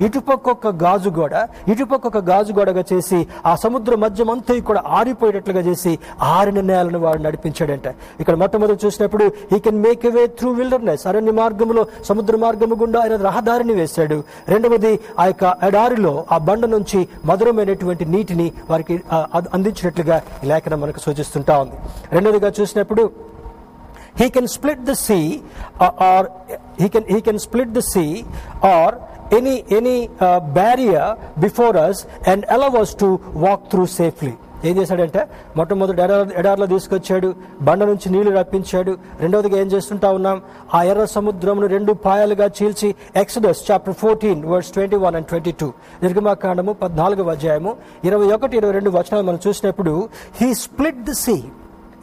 [0.06, 1.34] ఇటుపక్క ఒక గాజు గోడ
[1.72, 5.92] ఇటుపక్క ఒక గాజు గోడగా చేసి ఆ సముద్ర మధ్యం అంతా కూడా ఆరిపోయేటట్లుగా చేసి
[6.36, 7.88] ఆరిన నేలను వాడు నడిపించాడంట.
[8.20, 13.16] ఇక్కడ మొట్టమొదటి చూసినప్పుడు ఈ can make way through wilderness అరణ్య మార్గంలో సముద్ర మార్గము గుండా ఆయన
[13.28, 14.18] రహదారిని వేశాడు.
[14.54, 18.96] రెండవది ఆ యొక్క ఎడారిలో ఆ బండ నుంచి మధురమైనటువంటి నీటిని వారికి
[19.56, 20.18] అందించినట్లుగా
[20.50, 21.76] లేఖనం మనకు సూచిస్తుంటా ఉంది.
[22.16, 23.04] రెండవదిగా చూసినప్పుడు
[24.18, 25.26] he can split the sea
[25.78, 26.22] uh, or
[26.82, 28.12] he can he can split the sea
[28.72, 28.88] or
[29.38, 31.06] any any uh, barrier
[31.38, 33.08] before us and allow us to
[33.46, 34.34] walk through safely.
[34.68, 35.20] ఏం చేశాడంటే
[35.58, 37.28] మొట్టమొదటి ఎడార్ ఎడార్లో తీసుకొచ్చాడు
[37.66, 38.92] బండ నుంచి నీళ్ళు రప్పించాడు.
[39.22, 40.38] రెండవదిగా ఏం చేస్తుంటా ఉన్నాం?
[40.76, 42.88] ఆ ఎర్ర సముద్రమును రెండు పాయలుగా చీల్చి
[43.22, 45.68] Exodus chapter fourteen words twenty one and twenty two
[46.04, 47.74] నిర్గమాకాండము పద్నాలుగవ అధ్యాయము
[48.08, 49.94] ఇరవై ఒకటి ఇరవై రెండు వచనాలు మనం చూసినప్పుడు
[50.40, 51.36] హీ స్ప్లిట్ ది సీ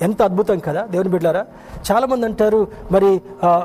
[0.02, 1.46] ఎంత అద్భుతం కదా దేవుని బిడ్డారా
[1.92, 3.10] చాలామంది అంటారు మరి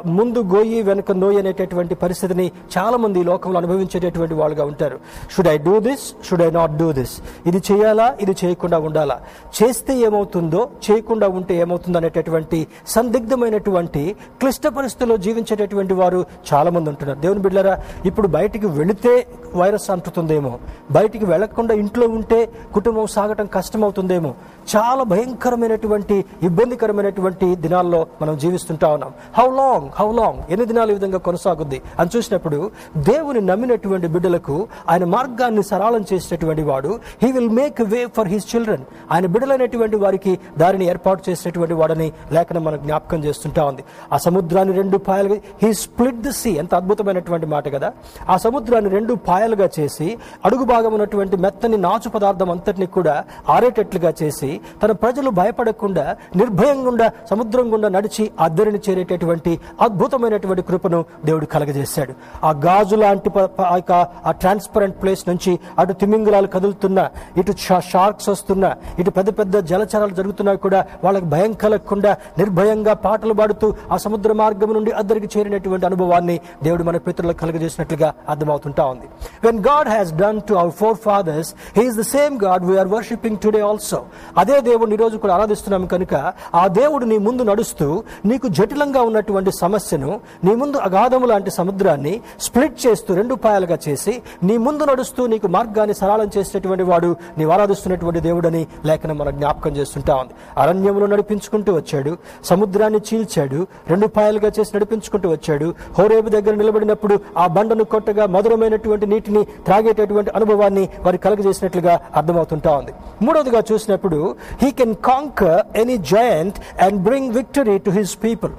[0.06, 2.46] ముందు గోయి వెనుక నోయి అనేటటువంటి పరిస్థితిని
[2.78, 4.98] చాలామంది ఈ లోకంలో అనుభవించేటటువంటి వాళ్ళుగా ఉంటారు.
[5.36, 7.14] Should I do this should I not do this
[7.46, 8.06] ఇది చేయాలా?
[8.20, 9.20] ఇది చేయకుండా ఉండాలా?
[9.58, 14.04] చేస్తే ఏమవుతుందో చేయకుండా ఉంటే ఏమవుతుందో అనేటటువంటి సందిగ్ధమైనటువంటి
[14.40, 17.20] క్లిష్ట పరిస్థితుల్లో జీవించేటటువంటి వారు చాలామంది ఉంటున్నారు.
[17.20, 17.74] దేవుని బిడ్డారా
[18.06, 20.58] ఇప్పుడు బయటికి వెళితే వైరస్ అంటుతుందేమో.
[20.90, 24.34] బయటికి వెళ్ళకుండా ఇంట్లో ఉంటే కుటుంబం సాగటం కష్టమవుతుందేమో.
[24.76, 29.12] చాలా భయంకరమైనటువంటి ఇబ్బందికరమైనటువంటి దినాల్లో మనం జీవిస్తుంటా ఉన్నాం.
[29.38, 31.82] హౌ లాంగ్ హౌ లాంగ్ ఎన్ని దినాలు ఈ విధంగా కొనసాగుద్ది?
[31.98, 37.00] అని చూసినప్పుడు దేవుని నమ్మినటువంటి బిడ్డలకు ఆయన మార్గాన్ని సరళం చేసినటువంటి వాడు.
[37.22, 42.64] He will make way for his children ఆయన బిడ్డలైనటువంటి వారికి దారిని ఏర్పాటు చేసినటువంటి వాడని లేఖనం
[42.64, 43.84] మనకు జ్ఞాపకం చేస్తుంటా ఉంది.
[44.12, 47.92] ఆ సముద్రాన్ని రెండు పాయలుగా హీ స్ప్లిట్ ది సీ ఎంత అద్భుతమైనటువంటి మాట కదా.
[48.28, 50.06] ఆ సముద్రాన్ని రెండు కాయలుగా చేసి
[50.44, 53.14] అడుగు భాగం ఉన్నటువంటి మెత్తని నాచు పదార్థం అంతటిని కూడా
[53.48, 54.48] ఆరేటట్లుగా చేసి
[54.82, 56.04] తన ప్రజలు భయపడకుండా
[56.36, 62.12] నిర్భయంగా గుండా సముద్రం గుండా నడిచి అద్దరిని చేరేటటువంటి అద్భుతమైనటువంటి కృపను దేవుడు కలగజేశాడు.
[62.44, 63.30] ఆ గాజు లాంటి
[63.64, 63.92] ఆ యొక్క
[64.24, 67.04] ఆ ట్రాన్స్పరెంట్ ప్లేస్ నుంచి అటు తిమింగలాలు కదులుతున్నా
[67.36, 73.34] ఇటు షా- షార్క్స్ వస్తున్నా ఇటు పెద్ద పెద్ద జలచరాలు జరుగుతున్నా కూడా వాళ్ళకి భయం కలగకుండా నిర్భయంగా పాటలు
[73.34, 79.06] పాడుతూ ఆ సముద్ర మార్గం నుండి అద్దరికి చేరినటువంటి అనుభవాన్ని దేవుడు మన పితృలకు కలుగజేసినట్లుగా అర్థమవుతుంటా ఉంది.
[79.44, 84.00] When God has done to our forefathers he is the same God we are worshipping today also
[84.38, 86.14] అదే దేవుడిని ఈరోజు రోజు కూడా ఆరాధిస్తున్నాం కనుక
[86.54, 87.86] ఆ దేవుడు నీ ముందు నడుస్తూ
[88.24, 90.10] నీకు జటిలంగా ఉన్నటువంటి సమస్యను
[90.44, 94.12] నీ ముందు అగాధము లాంటి సముద్రాన్ని స్ప్లిట్ చేస్తూ రెండు పాయలుగా చేసి
[94.42, 100.14] నీ ముందు నడుస్తూ నీకు మార్గాన్ని సరళం చేసేటువంటి వాడు నీవు ఆరాధిస్తున్నటువంటి దేవుడని లేఖనం మన జ్ఞాపకం చేస్తుంటా
[100.14, 100.34] ఉంది.
[100.58, 102.12] అరణ్యంలో నడిపించుకుంటూ వచ్చాడు
[102.44, 105.74] సముద్రాన్ని చీల్చాడు రెండు పాయలుగా చేసి నడిపించుకుంటూ వచ్చాడు.
[105.98, 112.92] హోరేబు దగ్గర నిలబడినప్పుడు ఆ బండను కొట్టగా మధురమైనటువంటి నీటిని త్రాగేటటువంటి అనుభవాన్ని వారు కలగజేసినట్లుగా అర్థమవుతుంటా ఉంది.
[113.22, 114.18] మూడవదిగా చూసినప్పుడు
[114.62, 118.52] he can conquer any giant and bring victory to his people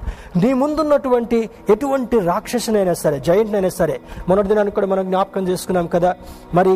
[0.43, 3.95] నీ ముందున్నటువంటి ఎటువంటి రాక్షసునైనా సరే జయంట్ సరే
[4.27, 6.11] మొన్నటి దినానికి కూడా మనం జ్ఞాపకం చేసుకున్నాం కదా
[6.53, 6.73] మరి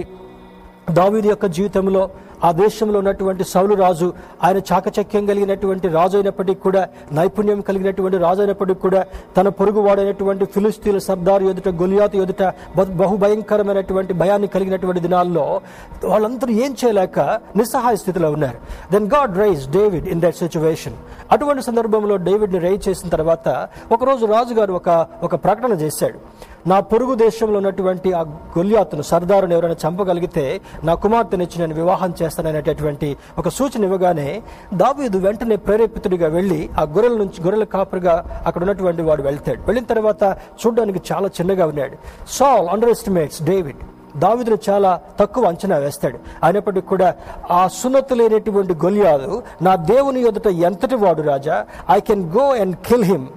[0.91, 2.09] దావీదు యొక్క జీవితంలో
[2.43, 8.79] ఆ దేశంలో ఉన్నటువంటి సౌలు రాజు ఆయన చాకచక్యం కలిగినటువంటి రాజు అయినప్పటికీ కూడా నైపుణ్యం కలిగినటువంటి రాజు అయినప్పటికీ
[8.79, 9.05] కూడా
[9.37, 12.43] తన పొరుగు వాడైనటువంటి ఫిలిస్తీన్ల సర్దారు ఎదుట గొలియాతు ఎదుట
[12.75, 15.61] బహు- బహుభయంకరమైనటువంటి భయాన్ని కలిగినటువంటి దినాల్లో
[16.03, 17.19] వాళ్ళందరూ ఏం చేయలేక
[17.55, 18.57] నిస్సహాయ స్థితిలో ఉన్నారు.
[18.91, 20.93] Then God raise David in that situation
[21.31, 24.89] అటువంటి సందర్భంలో డేవిడ్ని రైజ్ చేసిన తర్వాత ఒకరోజు రాజుగారు ఒక
[25.23, 26.19] ఒక ప్రకటన చేశాడు.
[26.67, 28.21] నా పొరుగు దేశంలో ఉన్నటువంటి ఆ
[28.57, 34.41] గొల్యాతును సర్దారుని ఎవరైనా చంపగలిగితే నా కుమార్తెనిచ్చి నేను వివాహం చేస్తాననేటటువంటి ఒక సూచన ఇవ్వగానే
[34.73, 39.61] దావీదు వెంటనే ప్రేరేపితుడిగా వెళ్ళి ఆ గొర్రెల నుంచి గొర్రెల కాపరిగా అక్కడ ఉన్నటువంటి వాడు వెళ్తాడు.
[39.61, 40.23] వెళ్ళిన తర్వాత
[40.65, 41.97] చూడడానికి చాలా చిన్నగా ఉన్నాడు.
[42.27, 43.77] సాల్ అండర్ ఎస్టిమేట్స్ డేవిడ్
[44.17, 46.19] దావిదును చాలా తక్కువ అంచనా వేస్తాడు.
[46.43, 47.13] అయినప్పటికీ కూడా
[47.51, 51.65] ఆ సున్నత లేనటువంటి గొలియాదు నా దేవుని ఎదుట ఎంతటి వాడు రాజా?
[51.91, 53.27] I can go and kill him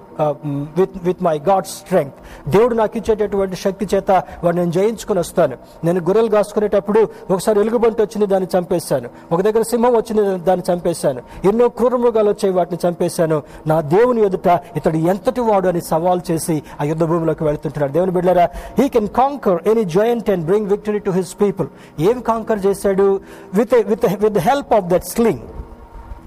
[0.79, 4.11] with with my God strength దేవుడు నాకు ఇచ్చేటటువంటి శక్తి చేత
[4.45, 5.57] వాడు నేను జయించుకుని వస్తాను.
[5.85, 9.09] నేను గొర్రెలు కాసుకునేటప్పుడు ఒకసారి ఎలుగుబంటి వచ్చింది దాన్ని చంపేశాను.
[9.33, 11.23] ఒక దగ్గర సింహం వచ్చింది దాన్ని చంపేశాను.
[11.45, 13.43] ఎన్నో క్రూర మృగాలు వచ్చే వాటిని చంపేశాను.
[13.67, 17.93] నా దేవుని ఎదుట ఇతడు ఎంతటి వాడు అని సవాల్ చేసి ఆ యుద్ధ భూమిలోకి వెళ్తుంటున్నాడు.
[17.93, 21.69] దేవుని బిడ్డారా he can conquer any giant and bring victory to his people
[22.01, 23.21] ఏం కాంకర్ చేశాడు?
[23.55, 25.41] With with with help of that sling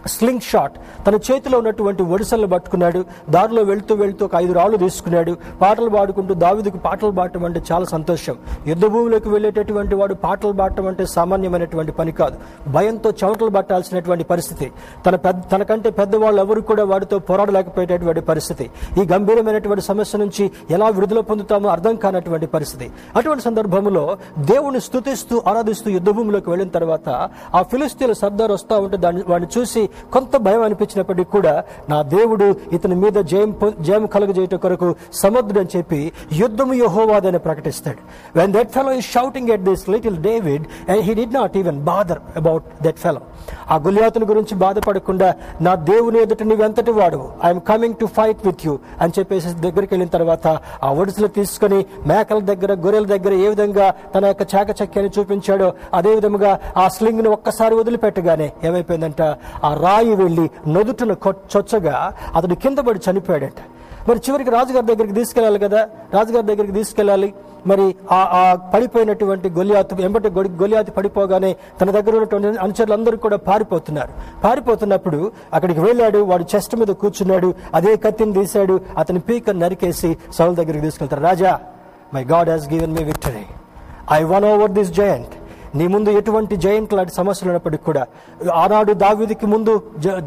[0.08, 0.74] sling shot.
[1.08, 3.06] తన చేతిలో ఉన్నటువంటి ఒడిసలను పట్టుకున్నాడు.
[3.30, 5.38] దారిలో వెళ్తూ వెళ్తూ ఒక ఐదు రాళ్ళు తీసుకున్నాడు.
[5.62, 8.36] పాటలు పాడుకుంటూ దావిదికి పాటలు పాడటం అంటే చాలా సంతోషం.
[8.68, 12.36] యుద్ధ భూమిలోకి వెళ్ళేటటువంటి వాడు పాటలు పాడటం అంటే సామాన్యమైనటువంటి పని కాదు.
[12.72, 14.72] భయంతో చెమటలు పట్టాల్సినటువంటి పరిస్థితి.
[15.06, 18.70] తన పెద్ద తనకంటే పెద్దవాళ్ళు ఎవరు కూడా వాడితో పోరాడలేకపోయేటటువంటి పరిస్థితి.
[19.04, 22.92] ఈ గంభీరమైనటువంటి సమస్య నుంచి ఎలా విడుదల పొందుతామో అర్థం కానటువంటి పరిస్థితి.
[23.16, 29.24] అటువంటి సందర్భంలో దేవుని స్తుతిస్తూ ఆరాధిస్తూ యుద్ధ భూమిలోకి వెళ్ళిన తర్వాత ఆ ఫిలిస్తీన్ల సర్దార్ వస్తూ ఉంటే దాన్ని
[29.30, 35.60] వాడిని చూసి కొంత భయం అనిపించినప్పటికీ కూడా నా దేవుడు ఇతని మీద జయం జయం కలుగజేయట కొరకు సముద్రుడు
[35.60, 38.02] అని చెప్పి యుద్ధము యహోవాదని ప్రకటిస్తాడు.
[38.38, 42.20] When that fellow is shouting at this little David and he did not even bother
[42.36, 43.22] about that fellow
[43.72, 47.30] ఆ గులియాతుని గురించి బాధపడకుండా నా దేవుని ఎదుట నీవెంతటి వాడు?
[47.46, 50.48] I'm coming to fight with you అని చెప్పేసి దగ్గరికి వెళ్ళిన తర్వాత
[50.84, 56.60] ఆ ఒడిసలు తీసుకొని మేకల దగ్గర గొర్రెల దగ్గర ఏ విధంగా తన యొక్క చాకచక్యాన్ని చూపించాడో అదే విధముగా
[56.78, 59.22] ఆ స్లింగ్ను ఒక్కసారి వదిలిపెట్టగానే ఏమైపోయిందంట?
[59.64, 63.60] ఆ రాయి వెళ్ళి నొదుటను కొ- చొచ్చగా అతడు కింద పడి చనిపోయాడంట.
[64.10, 65.88] మరి చివరికి రాజుగారి దగ్గరికి తీసుకెళ్ళాలి కదా?
[66.14, 67.34] రాజుగారి దగ్గరికి తీసుకెళ్ళాలి.
[67.68, 73.38] మరి ఆ ఆ పడిపోయినటువంటి గొలియాతు ఎంబటి గొడి- గొలియాతు పడిపోగానే తన దగ్గర ఉన్నటువంటి అనుచరులు అందరూ కూడా
[73.38, 74.10] పారిపోతున్నారు.
[74.44, 80.82] పారిపోతున్నప్పుడు అక్కడికి వెళ్ళాడు వాడు చెస్ట్ మీద కూర్చున్నాడు అదే కత్తిని తీశాడు అతని పీకను నరికేసి సౌల్ దగ్గరికి
[80.82, 81.60] తీసుకెళ్తారు రాజా
[82.14, 83.46] my God has given me victory
[84.12, 85.34] I won over this giant
[85.74, 88.04] నీ ముందు ఎటువంటి జయంట్ లాంటి సమస్యలు ఉన్నప్పటికీ కూడా
[88.58, 89.74] ఆనాడు దావీదికి ముందు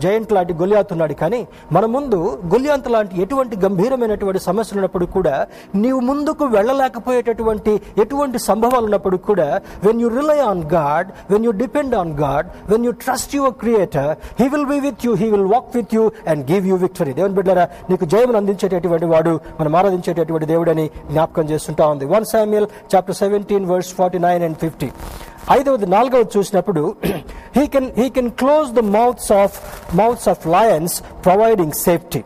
[0.02, 1.40] జయంట్ లాంటి గొలియాతున్నాడు కానీ
[1.72, 2.18] మన ముందు
[2.52, 5.34] గొలియాంత లాంటి ఎటువంటి గంభీరమైనటువంటి సమస్యలు ఉన్నప్పుడు కూడా
[5.82, 9.48] నీవు ముందుకు వెళ్ళలేకపోయేటటువంటి ఎటువంటి సంభవాలు ఉన్నప్పుడు కూడా
[9.84, 14.10] when you rely on God when you depend on God when you trust your creator
[14.40, 17.36] he will be with you he will walk with you and give you victory దేవుని
[17.36, 22.04] బిడ్డరా నీకు జయమును అందించేటటువంటి వాడు మనం ఆరాధించేటటువంటి దేవుడని జ్ఞాపకం చేస్తుంటా ఉంది.
[22.06, 24.88] One Samuel chapter seventeen verse forty nine and fifty
[25.52, 26.82] ఐదవది నాలుగవది చూసినప్పుడు
[27.56, 29.56] he can he can close the mouths of
[29.94, 32.22] mouths of lions providing safety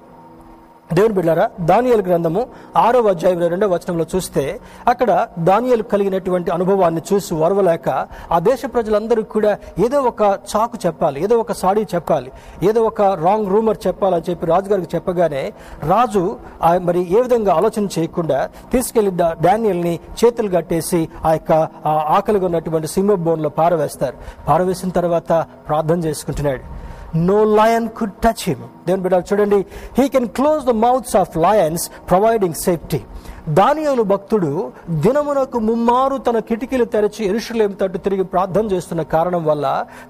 [0.96, 2.42] దేవుని బిడ్డారా దానియలు గ్రంథము
[2.76, 7.88] ఆరో అధ్యాయం రెండవ వచనంలో చూస్తే అక్కడ దానియలు కలిగినటువంటి అనుభవాన్ని చూసి వరవలేక
[8.32, 12.30] ఆ దేశ ప్రజలందరూ కూడా ఏదో ఒక చాకు చెప్పాలి ఏదో ఒక సాడీ చెప్పాలి
[12.62, 16.24] ఏదో ఒక రాంగ్ రూమర్ చెప్పాలని చెప్పి రాజుగారికి చెప్పగానే రాజు
[16.82, 21.52] మరి ఏ విధంగా ఆలోచన చేయకుండా తీసుకెళ్ళి డానియల్ని చేతులు కట్టేసి ఆ యొక్క
[21.86, 24.16] ఆకలిగా ఉన్నటువంటి సింహ బోన్లో పారవేస్తారు.
[24.48, 25.32] పారవేసిన తర్వాత
[25.68, 26.77] ప్రార్థన చేసుకుంటున్నాడు.
[27.14, 28.68] no lion could touch him.
[28.84, 33.04] Then, but suddenly, he can close the mouths of lions, providing safety.
[33.56, 34.48] దానియాలు భక్తుడు
[35.02, 39.66] దినమునకు ముమ్మారు తన కిటికీలు తెరచి ఎరుషులేం తట్టు తిరిగి ప్రార్థన చేస్తున్న కారణం వల్ల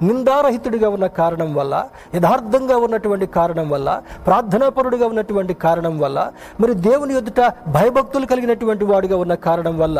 [0.09, 1.75] నిందారహితుడిగా ఉన్న కారణం వల్ల
[2.17, 3.89] యథార్థంగా ఉన్నటువంటి కారణం వల్ల
[4.27, 6.19] ప్రార్థనాపరుడిగా ఉన్నటువంటి కారణం వల్ల
[6.61, 7.43] మరి దేవుని ఎదుట
[7.77, 9.99] భయభక్తులు కలిగినటువంటి వాడిగా ఉన్న కారణం వల్ల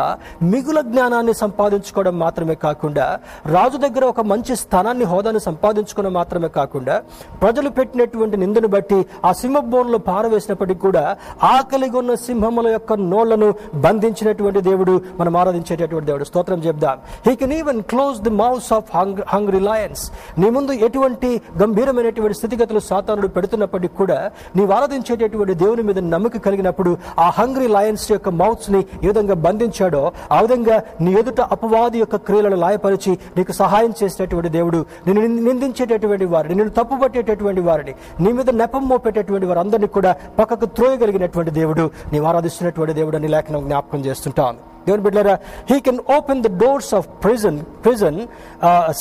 [0.49, 3.07] మిగుల జ్ఞానాన్ని సంపాదించుకోవడం మాత్రమే కాకుండా
[3.49, 6.97] రాజు దగ్గర ఒక మంచి స్థానాన్ని హోదాన్ని సంపాదించుకోవడం మాత్రమే కాకుండా
[7.41, 11.05] ప్రజలు పెట్టినటువంటి నిందను బట్టి ఆ సింహబోన్లో పారవేసినప్పటికీ కూడా
[11.49, 12.93] ఆకలిగా ఉన్న సింహముల యొక్క
[13.31, 13.47] నోళ్ళను
[13.83, 16.25] బంధించినటువంటి దేవుడు మనం ఆరాధించేటటువంటి దేవుడు.
[16.29, 16.97] స్తోత్రం చెప్దాం.
[17.27, 20.03] He can even close the mouth of hung hungry lions
[20.41, 21.29] నీ ముందు ఎటువంటి
[21.61, 24.17] గంభీరమైనటువంటి స్థితిగతులు సాతానుడు పెడుతున్నప్పటికీ కూడా
[24.55, 30.39] నీవు ఆరాధించేటటువంటి దేవుని మీద నమ్మక కలిగినప్పుడు ఆ హంగ్రీ లయన్స్ యొక్క మౌత్స్ని ఏ విధంగా బంధించాడో ఆ
[30.41, 36.73] విధంగా నీ ఎదుట అపవాది యొక్క క్రియలను లాయపరిచి నీకు సహాయం చేసేటటువంటి దేవుడు నిన్ను నిందించేటటువంటి వారిని నిన్ను
[36.79, 43.29] తప్పుపట్టేటటువంటి వారిని నీ మీద నెపం మోపేటటువంటి వారందరినీ కూడా పక్కకు త్రోయగలిగినటువంటి దేవుడు నీవు ఆరాధిస్తున్నటువంటి దేవుడు అని
[43.29, 45.33] లేఖనం జ్ఞాపకం చేస్తుంటాను దేవుని బిడ్డరా
[45.69, 48.19] he can open the doors of prison prison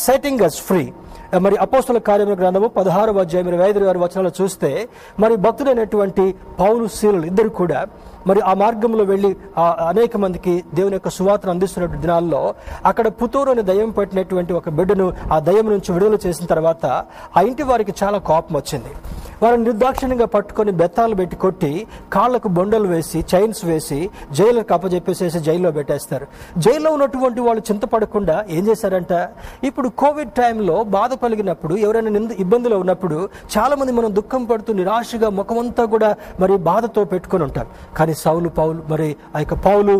[0.00, 0.82] setting us free
[1.38, 4.70] మరి అపోస్తుల కార్యముల గ్రంథము పదహారు అధ్యాయం ఇరవై ఐదు గారి వచనాలు చూస్తే
[5.18, 6.24] మరి భక్తుడైనటువంటి
[6.60, 7.80] పౌలు శీలులు ఇద్దరు కూడా
[8.30, 9.30] మరి ఆ మార్గంలో వెళ్ళి
[9.62, 12.42] ఆ అనేక మందికి దేవుని యొక్క సువార్తను అందిస్తున్నటువంటి దినాల్లో
[12.90, 16.84] అక్కడ పుతూరు అనే దయ్యం పెట్టినటువంటి ఒక బిడ్డను ఆ దయ్యం నుంచి విడుదల చేసిన తర్వాత
[17.36, 18.92] ఆ ఇంటి వారికి చాలా కోపం వచ్చింది.
[19.42, 21.70] వారిని నిర్దాక్షిణ్యంగా పట్టుకొని బెత్తాలు పెట్టి కొట్టి
[22.14, 23.98] కాళ్ళకు బొండలు వేసి చైన్స్ వేసి
[24.38, 26.26] జైలుకు అప్పజెప్పేసేసి జైల్లో పెట్టేస్తారు.
[26.64, 29.12] జైల్లో ఉన్నటువంటి వాళ్ళు చింతపడకుండా ఏం చేశారంట?
[29.68, 33.18] ఇప్పుడు కోవిడ్ టైంలో బాధ పలిగినప్పుడు ఎవరైనా నింద ఇబ్బందులు ఉన్నప్పుడు
[33.56, 36.10] చాలామంది మనం దుఃఖం పడుతూ నిరాశగా ముఖమంతా కూడా
[36.40, 39.94] మరి బాధతో పెట్టుకొని ఉంటాం కానీ సౌలు పౌలు మరి ఆ యొక్క పౌలు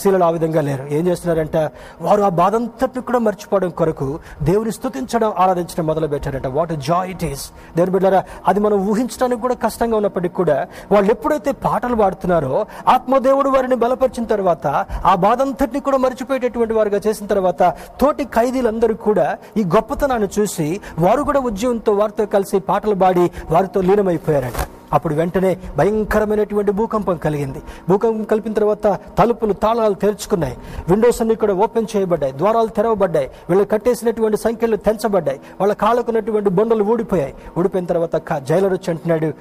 [0.00, 0.84] శీలలు ఆ విధంగా లేరు.
[0.96, 1.58] ఏం చేస్తున్నారంట
[2.06, 4.08] వారు ఆ బాధ అంతటి కూడా మర్చిపోవడం కొరకు
[4.48, 7.44] దేవుని స్థుతించడం ఆరాధించడం మొదలు పెట్టారంట వాట్ జాయ్ ఇట్ ఈస్
[7.76, 10.58] దేవుని బిడ్డారా అది మనం ఊహించడానికి కూడా కష్టంగా ఉన్నప్పటికీ కూడా
[10.92, 12.54] వాళ్ళు ఎప్పుడైతే పాటలు పాడుతున్నారో
[12.94, 14.66] ఆత్మదేవుడు వారిని బలపరిచిన తర్వాత
[15.12, 17.62] ఆ బాధ అంతటిని కూడా మర్చిపోయేటటువంటి వారుగా చేసిన తర్వాత
[18.02, 19.26] తోటి ఖైదీలందరూ కూడా
[19.60, 20.68] ఈ గొప్పతనాన్ని చూసి
[21.04, 24.60] వారు కూడా ఉద్యమంతో వారితో కలిసి పాటలు పాడి వారితో లీనమైపోయారంట.
[24.94, 27.62] అప్పుడు వెంటనే భయంకరమైనటువంటి భూకంపం కలిగింది.
[27.88, 30.56] భూకంపం కలిపిన తర్వాత తలుపులు తాళాలు తెరుచుకున్నాయి.
[30.88, 32.32] విండోస్ అన్ని కూడా ఓపెన్ చేయబడ్డాయి.
[32.38, 33.30] ద్వారాలు తెరవబడ్డాయి.
[33.50, 35.40] వీళ్ళు కట్టేసినటువంటి సంఖ్యలు తెంచబడ్డాయి.
[35.60, 37.34] వాళ్ళ కాళ్ళకున్నటువంటి బొండలు ఊడిపోయాయి.
[37.58, 39.32] ఊడిపోయిన తర్వాత జైలర్ వచ్చి అంటున్నాడు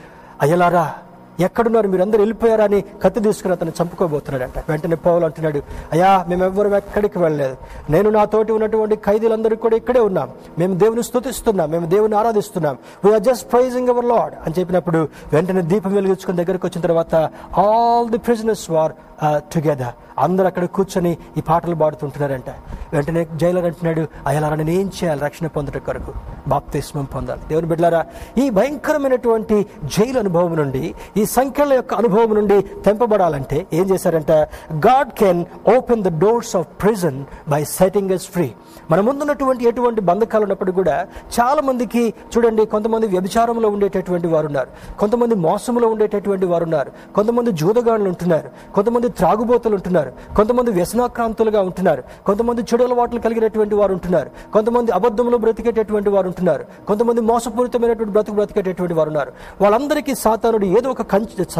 [0.42, 0.94] అయ్యలారా
[1.40, 1.88] ఎక్కడున్నారు?
[1.88, 4.64] మీరు వెళ్ళిపోయారా అని కత్తి తీసుకుని అతను చంపుకోబోతున్నాడంట.
[4.70, 7.58] వెంటనే పౌలు అంటున్నాడు అయ్యా మేమెవ్వరం ఎక్కడికి వెళ్ళలేదు.
[7.90, 10.30] నేను నా తోటి ఉన్నటువంటి ఖైదీలందరూ కూడా ఇక్కడే ఉన్నాం.
[10.60, 11.72] మేము దేవుని స్తుతిస్తున్నాం.
[11.72, 12.78] మేము దేవుని ఆరాధిస్తున్నాం.
[13.06, 17.16] We are just praising our Lord అని చెప్పినప్పుడు వెంటనే దీపం వెలిగించుకుని దగ్గరకు వచ్చిన తర్వాత
[17.58, 18.92] all the prisoners were
[19.54, 22.50] together అందరూ అక్కడ కూర్చొని ఈ పాటలు పాడుతుంటున్నారంట.
[22.94, 25.22] వెంటనే జైలర్ అంటున్నాడు అయ్యలారా నేను ఏం చేయాలి?
[25.22, 26.12] రక్షణ పొందట కొరకు
[26.48, 27.42] బాప్తిస్మం పొందాలి.
[27.50, 28.02] దేవుని బిడ్డలారా
[28.38, 29.58] ఈ భయంకరమైనటువంటి
[29.96, 30.84] జైలు అనుభవం నుండి
[31.18, 34.32] ఈ సంఖ్యల యొక్క అనుభవం నుండి తెంపబడాలంటే ఏం చేశారంట
[34.88, 35.42] God can
[35.78, 38.48] open the doors of prison by setting us free
[38.92, 41.08] మన ముందున్నటువంటి ఎటువంటి బంధకాలు ఉన్నప్పుడు కూడా
[41.40, 48.08] చాలా మందికి చూడండి కొంతమంది వ్యభిచారంలో ఉండేటటువంటి వారు ఉన్నారు కొంతమంది మోసంలో ఉండేటటువంటి వారు ఉన్నారు కొంతమంది జూదగాళ్ళు
[48.10, 48.50] ఉంటున్నారు.
[48.76, 50.12] కొంతమంది త్రాగుబోతులు ఉంటున్నారు.
[50.36, 52.04] కొంతమంది వ్యసనాక్రాంతులుగా ఉంటున్నారు.
[52.26, 54.30] కొంతమంది చెడు అలవాట్లు కలిగినటువంటి వారు ఉంటున్నారు.
[54.54, 56.66] కొంతమంది అబద్ధంలో బ్రతికేటటువంటి వారు ఉంటున్నారు.
[56.88, 59.32] కొంతమంది మోసపూరితమైనటువంటి బ్రతుకు బ్రతికేటటువంటి వారు ఉన్నారు.
[59.62, 61.02] వాళ్ళందరికీ సాతానుడు ఏదో ఒక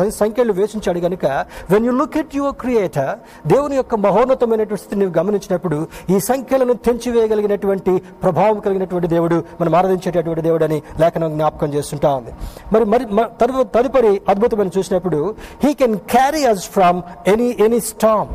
[0.10, 1.26] సంఖ్యలు వేసించాడు కనుక
[1.72, 7.94] when you look at your creator దేవుని యొక్క మహోన్నతమైనటువంటి స్థితిని గమనించినప్పుడు ఈ సంఖ్యలను తెంచి తెంచివేయగలిగినటువంటి
[8.24, 12.32] ప్రభావం కలిగినటువంటి దేవుడు మనం ఆరాధించేటటువంటి దేవుడు అని లేఖనం జ్ఞాపకం చేస్తుంటా ఉంది.
[12.74, 13.06] మరి మరి
[13.76, 15.20] తదుపరి అద్భుతమైన చూసినప్పుడు
[15.64, 18.32] he can carry us from any any storm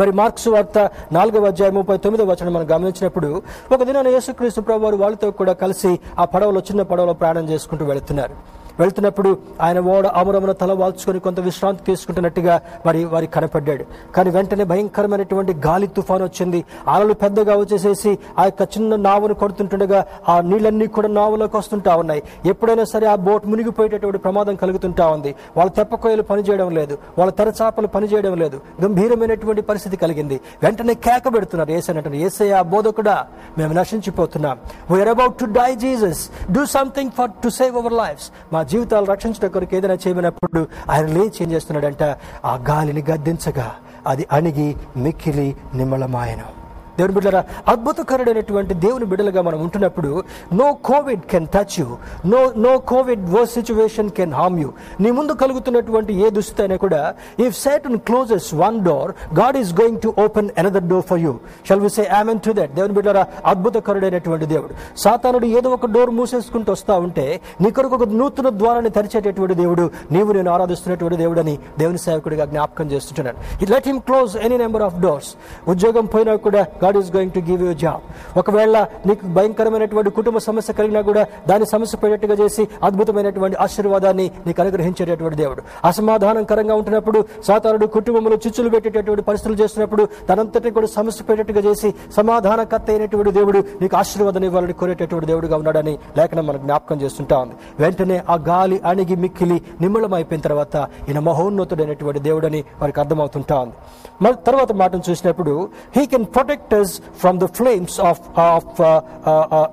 [0.00, 0.78] మరి మార్క్స్ వార్త
[1.12, 3.30] నాలుగవ అధ్యాయం ముప్పై తొమ్మిదవ వచనం మనం గమనించినప్పుడు
[3.72, 8.34] ఒక దినాన యేసుక్రీస్తు ప్రభు వారు వాళ్ళతో కూడా కలిసి ఆ పడవలో చిన్న పడవలో ప్రయాణం చేసుకుంటూ వెళుతున్నారు.
[8.80, 13.84] వెళ్తున్నప్పుడు ఆయన ఓడ అమరమున తల వాల్చుకొని కొంత విశ్రాంతి తీసుకుంటున్నట్టుగా మరి వారి కనపడ్డాడు.
[14.14, 16.64] కానీ వెంటనే భయంకరమైనటువంటి గాలి తుఫాను వచ్చింది.
[16.88, 22.22] అలలు పెద్దగా వచ్చేసేసి ఆ యొక్క చిన్న నావను కొడుతుంటుండగా ఆ నీళ్ళన్నీ కూడా నావలోకి వస్తుంటా ఉన్నాయి.
[22.46, 25.34] ఎప్పుడైనా సరే ఆ బోట్ మునిగిపోయేటటువంటి ప్రమాదం కలుగుతుంటా ఉంది.
[25.56, 26.98] వాళ్ళ తెప్పకోయలు పనిచేయడం లేదు.
[27.18, 28.60] వాళ్ళ తెరచాపలు పనిచేయడం లేదు.
[28.84, 30.40] గంభీరమైనటువంటి పరిస్థితి కలిగింది.
[30.62, 31.70] వెంటనే కేక పెడుతున్నారు.
[31.70, 33.26] ఏసైనా ఏసై ఆ బోధకుడా
[33.58, 34.58] మేము నశించిపోతున్నాం.
[34.90, 39.50] We are about to die Jesus do something for to save our lifes మా జీవితాలు రక్షించడం
[39.50, 42.02] కొరకు ఏదైనా చేయమన్నప్పుడు ఆయన లేచి ఏం చేస్తున్నాడంట
[42.44, 43.74] ఆ గాలిని గద్దించగా
[44.06, 46.61] అది అణిగి మిక్కిలి నిమ్మలమాయను.
[47.02, 50.10] దేవుని బిడ్డరా అద్భుతకరుడైనటువంటి దేవుని బిడ్డలుగా మనం ఉంటున్నప్పుడు
[50.54, 51.86] no Covid can touch you
[52.26, 54.68] no no Covid worse situation can harm you
[55.00, 57.00] నీ ముందు కలుగుతున్నటువంటి ఏ దుస్థితి అయినా కూడా
[57.44, 61.32] if Satan closes one door God is going to open another door for you
[61.68, 64.72] shall we say amen to that దేవుని బిడ్డరా అద్భుతకరుడైనటువంటి దేవుడు.
[64.96, 67.26] సాతానుడు ఏదో ఒక డోర్ మూసేసుకుంటూ వస్తా ఉంటే
[67.60, 73.38] నీ కొరకు ఒక నూతన ద్వారాన్ని తెరిచేటటువంటి దేవుడు నీవు నేను ఆరాధిస్తున్నటువంటి దేవుడని దేవుని సేవకుడిగా జ్ఞాపకం చేస్తుంటున్నాను
[73.72, 75.30] let him close any number of doors
[75.68, 78.76] ఉద్యోగం పోయినా కూడా God is going to give you job ఒకవేళ
[79.06, 85.62] నీకు భయంకరమైనటువంటి కుటుంబ సమస్య కలిగినా కూడా దాని సమస్య పడేట్టుగా చేసి అద్భుతమైనటువంటి ఆశీర్వాదాన్ని నీకు అనుగ్రహించేటటువంటి దేవుడు.
[85.84, 93.32] అసమాధానకరంగా ఉంటున్నప్పుడు సాతానుడు కుటుంబంలో చిచ్చులు పెట్టేటటువంటి పరిస్థితులు చేస్తున్నప్పుడు తనంతటిని కూడా సమస్య పెట్టేట్టుగా చేసి సమాధానకర్త అయినటువంటి
[93.38, 97.56] దేవుడు నీకు ఆశీర్వాదం ఇవ్వాలని కోరేటటువంటి దేవుడుగా ఉన్నాడని లేఖనం మనకు జ్ఞాపకం చేస్తుంటా ఉంది.
[97.80, 100.76] వెంటనే ఆ గాలి అణిగి మిక్కిలి నిమ్మలం అయిపోయిన తర్వాత
[101.08, 103.76] ఈయన మహోన్నతుడైనటువంటి దేవుడని వారికి అర్థమవుతుంటా ఉంది.
[104.22, 105.52] మరి తర్వాత మాటను చూసినప్పుడు
[105.96, 108.80] he can protect us from of, flames of of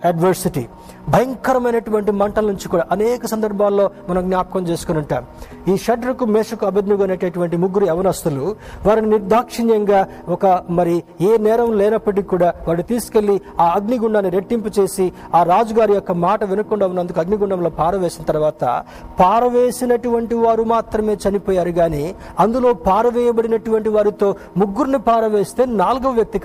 [0.05, 0.63] adversity
[1.09, 5.23] భయంకరమైనటువంటి మంటల నుంచి కూడా అనేక సందర్భాల్లో మనం జ్ఞాపకం చేసుకుని ఉంటాం
[5.71, 8.43] ఈ షడ్రకు మేషకు అభిజ్ఞకు అనేటటువంటి ముగ్గురు యవనస్తులు
[8.85, 15.43] వారిని నిర్దాక్షిణ్యంగా ఒక మరి ఏ నేరం లేనప్పటికీ కూడా వాడు తీసుకెళ్ళి ఆ అగ్నిగుండాన్ని రెట్టింపు చేసి ఆ
[15.43, 18.63] రాజుగారి యొక్క మాట వినకుండా ఉన్నందుకు అగ్నిగుండంలో పారవేసిన తర్వాత
[19.19, 22.03] పారవేసినటువంటి వారు మాత్రమే చనిపోయారు కానీ
[22.39, 26.39] అందులో పారవేయబడినటువంటి వారితో ముగ్గురిని పారవేస్తే నాలుగవ వ్యక్తి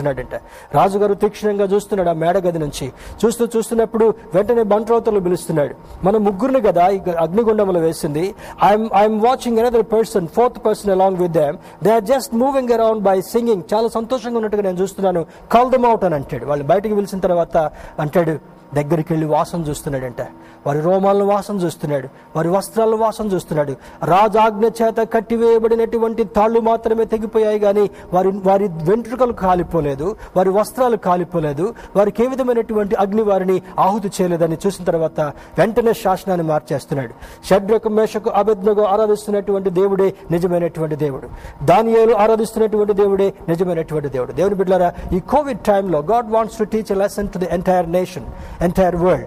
[0.00, 0.34] కనపడుతుంటున్నాడంట
[0.76, 2.86] రాజుగారు తీక్షణంగా చూస్తున్నాడు ఆ మేడగది నుంచి.
[3.20, 5.74] చూస్తూ చూస్తున్నప్పుడు వెంటనే బంట్రోతలు పిలుస్తున్నాడు.
[6.04, 6.84] మన ముగ్గురిని కదా
[7.24, 8.34] అగ్నిగుండంలో వేసింది.
[8.64, 13.02] I'm I'm watching another person fourth person along with them they are just moving around
[13.02, 15.26] by singing చాలా సంతోషంగా ఉన్నట్టుగా నేను చూస్తున్నాను.
[15.52, 16.46] కాల్ దమ్ అవుట్ అని అంటాడు.
[16.46, 17.56] వాళ్ళు బయటకు పిలిచిన తర్వాత
[17.98, 18.36] అంటాడు
[18.74, 20.22] దగ్గరికి వెళ్ళి వాసన చూస్తున్నాడంట.
[20.66, 23.76] వారి రోమాలను వాసన చూస్తున్నాడు వారి వస్త్రాలను వాసన చూస్తున్నాడు.
[24.04, 32.24] రాజాజ్ఞ చేత కట్టివేయబడినటువంటి తాళ్ళు మాత్రమే తెగిపోయాయి కానీ వారి వారి వెంట్రుకలు కాలిపోలేదు వారి వస్త్రాలు కాలిపోలేదు వారికి
[32.24, 37.14] ఏ విధమైనటువంటి అగ్ని వారిని ఆహుతి చేయలేదని చూసిన తర్వాత వెంటనే శాసనాన్ని మార్చేస్తున్నాడు.
[37.46, 41.28] షడ్రకు మేషకు అభిజ్ఞకు ఆరాధిస్తున్నటువంటి దేవుడే నిజమైనటువంటి దేవుడు.
[41.64, 44.32] దానియాలు ఆరాధిస్తున్నటువంటి దేవుడే నిజమైనటువంటి దేవుడు.
[44.32, 48.24] దేవుని బిడ్డారా ఈ కోవిడ్ టైంలో God wants to teach lesson to the entire nation
[48.60, 49.26] entire world.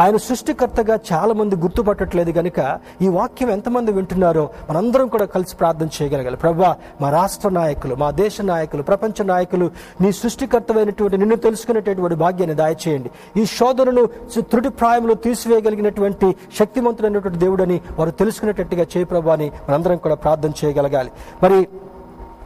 [0.00, 6.36] ఆయన సృష్టికర్తగా చాలా మంది గుర్తుపట్టట్లేదు కనుక ఈ వాక్యం ఎంతమంది వింటున్నారో మనందరం కూడా కలిసి ప్రార్థన చేయగలగాలి.
[6.36, 13.10] ప్రభా మా రాష్ట్ర నాయకులు మా దేశ నాయకులు ప్రపంచ నాయకులు నీ సృష్టికర్తమైనటువంటి నిన్ను తెలుసుకునేటటువంటి భాగ్యాన్ని దాయచేయండి.
[13.40, 14.04] ఈ శోధనను
[14.40, 21.10] త్రుటి ప్రాయంలో తీసివేయగలిగినటువంటి శక్తివంతుడైనటువంటి దేవుడని వారు తెలుసుకునేటట్టుగా చేయ ప్రభా అని మనందరం కూడా ప్రార్థన చేయగలగాలి.
[21.42, 21.58] మరి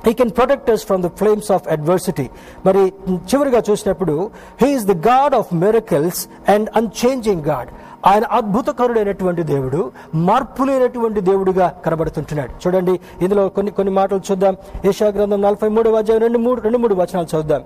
[0.07, 2.27] he can protect us from the flames of adversity
[2.67, 2.83] మరి
[3.31, 4.31] చివరిగా చూసినప్పుడు
[4.63, 7.71] he is the God of miracles and unchanging God
[8.07, 9.81] ఆయన అద్భుతకరుడైనటువంటి దేవుడు
[10.29, 12.53] మార్పు లేనటువంటి దేవుడిగా కనబడుతుంటున్నాడు.
[12.63, 14.55] చూడండి ఇందులో కొన్ని కొన్ని మాటలు చూద్దాం.
[14.85, 17.63] ఏషా గ్రంథం నలభై మూడు అధ్యాయం రెండు మూడు రెండు మూడు వచనాలు చూద్దాం.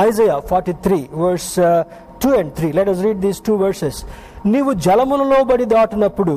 [0.00, 1.54] Isaiah forty three verse
[2.22, 3.98] two and three let us read these two verses
[4.46, 6.34] నీవు జలములలో బడి దాటినప్పుడు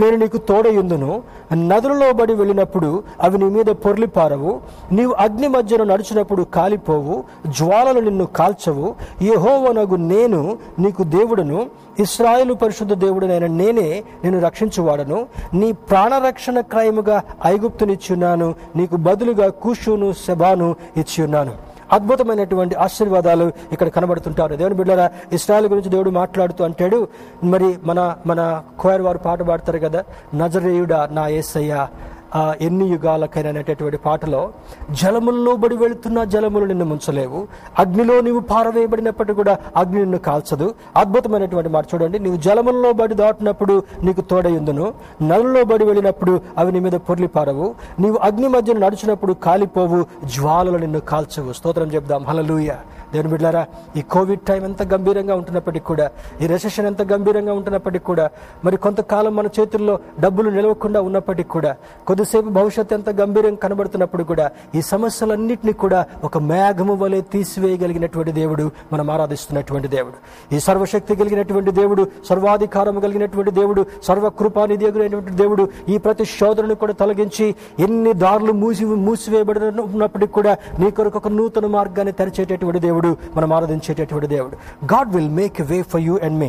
[0.00, 1.22] నేను నీకు తోడయుందును
[1.54, 4.60] నదులలో బడి వెళ్ళినప్పుడు అవి నీ మీద పొర్లిపారవు.
[4.92, 7.24] నీవు అగ్ని మధ్యను నడిచినప్పుడు కాలిపోవు.
[7.46, 8.94] జ్వాలలు నిన్ను కాల్చవు.
[9.22, 11.66] యహోవనగు నేను నీకు దేవుడను.
[11.98, 15.26] ఇస్రాయేలు పరిశుద్ధ దేవుడనైన నేనే నిన్ను రక్షించువాడను.
[15.54, 21.75] నీ ప్రాణరక్షణ క్రయముగా ఐగుప్తునిచ్చున్నాను నీకు బదులుగా కూషును శబాను ఇచ్చియున్నాను.
[21.92, 24.56] అద్భుతమైనటువంటి ఆశీర్వాదాలు ఇక్కడ కనబడుతుంటారు.
[24.56, 27.08] దేవుని బిడ్డరా ఇస్రాయల్ గురించి దేవుడు మాట్లాడుతూ అంటాడు
[27.44, 31.86] మరి మన మన కోయర్ వారు పాట పాడతారు కదా నజరేయుడా నా ఏసయ్య
[32.34, 34.52] ఆ ఎన్ని యుగాలకైనా అనేటటువంటి పాటలో
[34.90, 37.48] జలముల్లో బడి వెళుతున్న జలములు నిన్ను ముంచలేవు.
[37.78, 40.74] అగ్నిలో నీవు పారవేయబడినప్పటికీ కూడా అగ్ని నిన్ను కాల్చదు.
[40.96, 42.18] అద్భుతమైనటువంటి మాట చూడండి.
[42.18, 47.74] నీవు జలముల్లో బడి దాటినప్పుడు నీకు తోడయుందును నలుల్లో బడి వెళ్ళినప్పుడు అవి నీ మీద పొర్లి పారవు.
[48.00, 50.06] నీవు అగ్ని మధ్యన నడిచినప్పుడు కాలిపోవు.
[50.24, 51.52] జ్వాలలు నిన్ను కాల్చవు.
[51.52, 52.24] స్తోత్రం చెప్దాం.
[52.24, 52.68] హలలుయ
[53.12, 53.66] దేవుని బిడ్డారా
[53.96, 56.10] ఈ కోవిడ్ టైం ఎంత గంభీరంగా ఉంటున్నప్పటికీ కూడా
[56.42, 58.30] ఈ రెసెషన్ ఎంత గంభీరంగా ఉంటున్నప్పటికీ కూడా
[58.64, 64.82] మరి కొంతకాలం మన చేతుల్లో డబ్బులు నిలవకుండా ఉన్నప్పటికీ కూడా కొద్దిసేపు భవిష్యత్తు ఎంత గంభీరంగా కనబడుతున్నప్పుడు కూడా ఈ
[64.82, 70.16] సమస్యలన్నింటినీ కూడా ఒక మేఘము వలె తీసివేయగలిగినటువంటి దేవుడు మనం ఆరాధిస్తున్నటువంటి దేవుడు.
[70.54, 77.54] ఈ సర్వశక్తి కలిగినటువంటి దేవుడు సర్వాధికారం కలిగినటువంటి దేవుడు సర్వకృపానిధి ఎగురైనటువంటి దేవుడు ఈ ప్రతి శోధనను కూడా తొలగించి
[77.78, 82.95] ఎన్ని దారులు మూసి మూసివేయబడినప్పటికీ కూడా నీ కొరకు ఒక నూతన మార్గాన్ని తెరిచేటటువంటి దేవుడు.
[82.96, 84.56] దేవుడు మనం ఆరాధించేటటువంటి దేవుడు.
[84.84, 86.48] God will make way for you and me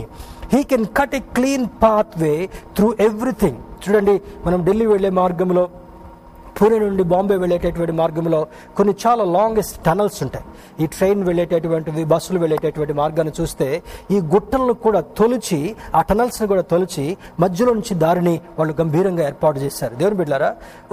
[0.53, 2.31] he can cut a clean path way
[2.75, 5.63] through everything చూడండి మనం ఢిల్లీ వెళ్ళే మార్గంలో
[6.57, 8.39] పూణే నుండి బాంబే వెళ్ళేటటువంటి మార్గంలో
[8.77, 10.45] కొన్ని చాలా లాంగెస్ట్ టనల్స్ ఉంటాయి.
[10.83, 13.67] ఈ ట్రైన్ వెళ్ళేటటువంటివి బస్సులు వెళ్ళేటటువంటి మార్గాన్ని చూస్తే
[14.15, 15.59] ఈ గుట్టలను కూడా తొలిచి
[15.97, 17.05] ఆ టనల్స్ని కూడా తొలిచి
[17.43, 19.93] మధ్యలో నుంచి దారిని వాళ్ళు గంభీరంగా ఏర్పాటు చేశారు.
[20.01, 20.49] దేవుని బిడ్డారా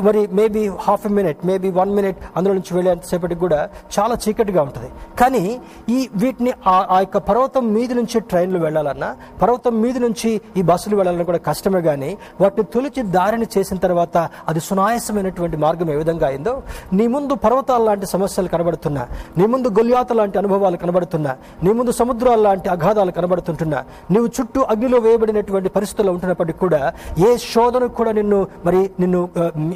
[0.09, 3.61] మరి maybe half a minute maybe one minute అందులో నుంచి వెళ్ళేంతసేపటికి కూడా
[3.97, 4.91] చాలా చీకటిగా ఉంటుంది.
[5.23, 5.45] కానీ
[5.97, 9.11] ఈ వీటిని ఆ ఆ యొక్క పర్వతం మీద నుంచి ట్రైన్లు వెళ్ళాలన్నా
[9.43, 12.11] పర్వతం మీద నుంచి ఈ బస్సులు వెళ్ళాలన్నా కూడా కష్టమే కానీ
[12.43, 14.17] వాటిని తొలిచి దారిని చేసిన తర్వాత
[14.53, 16.55] అది సునాయాసమైనటువంటి మార్గం ఏ విధంగా అయిందో
[16.93, 19.03] నీ ముందు పర్వతాల లాంటి సమస్యలు కనబడుతున్నా
[19.37, 21.33] నీ ముందు గొల్యాత లాంటి అనుభవాలు కనబడుతున్నా
[21.63, 23.81] నీ ముందు సముద్రాల లాంటి అగాధాలు కనబడుతుంటున్నా
[24.11, 26.81] నీవు చుట్టూ అగ్నిలో వేయబడినటువంటి పరిస్థితుల్లో ఉంటున్నప్పటికీ కూడా
[27.25, 29.21] ఏ శోధనకు కూడా నిన్ను మరి నిన్ను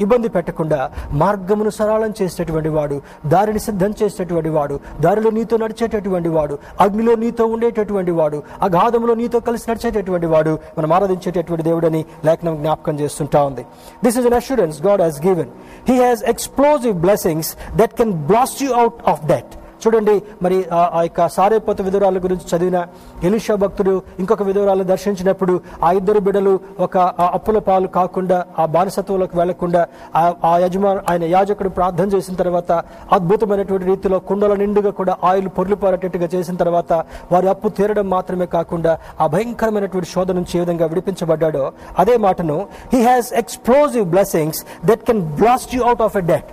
[0.01, 0.81] ఇబ్బంది పెట్టకుండా
[1.23, 8.13] మార్గమును సరళం చేసేటటువంటి వాడు దారిని సిద్ధం చేసేటటువంటి వాడు దారిలో నీతో నడిచేటటువంటి వాడు అగ్నిలో నీతో ఉండేటటువంటి
[8.13, 13.63] వాడు అగాధంలో నీతో కలిసి నడిచేటటువంటి వాడు మనం ఆరాధించేటటువంటి దేవుడని లేఖనం జ్ఞాపకం చేస్తుంటా ఉంది.
[14.05, 15.51] This is an assurance God has given
[15.87, 19.57] He has explosive blessings that can blast you out of debt.
[19.81, 22.79] చూడండి మరి ఆ ఆ యొక్క సారేపోత విధురాల గురించి చదివిన
[23.25, 26.95] ఎలిషా భక్తుడు ఇంకొక విధురాలను దర్శించినప్పుడు ఆ ఇద్దరు బిడ్డలు ఒక
[27.31, 29.83] అప్పుల పాలు కాకుండా ఆ బానిసత్వంలోకి వెళ్ళకుండా
[30.17, 32.71] ఆ- ఆ యజమాన్ ఆయన యాజకుడు ప్రార్థన చేసిన తర్వాత
[33.19, 36.93] అద్భుతమైనటువంటి రీతిలో కుండల నిండుగా కూడా ఆయిల్ పొర్లిపారేటట్టుగా చేసిన తర్వాత
[37.31, 41.65] వారి అప్పు తీరడం మాత్రమే కాకుండా ఆ భయంకరమైనటువంటి శోధ నుంచి ఏ విధంగా విడిపించబడ్డాడో
[41.99, 42.59] అదే మాటను
[42.93, 46.49] he has explosive blessings that can blast you out of a debt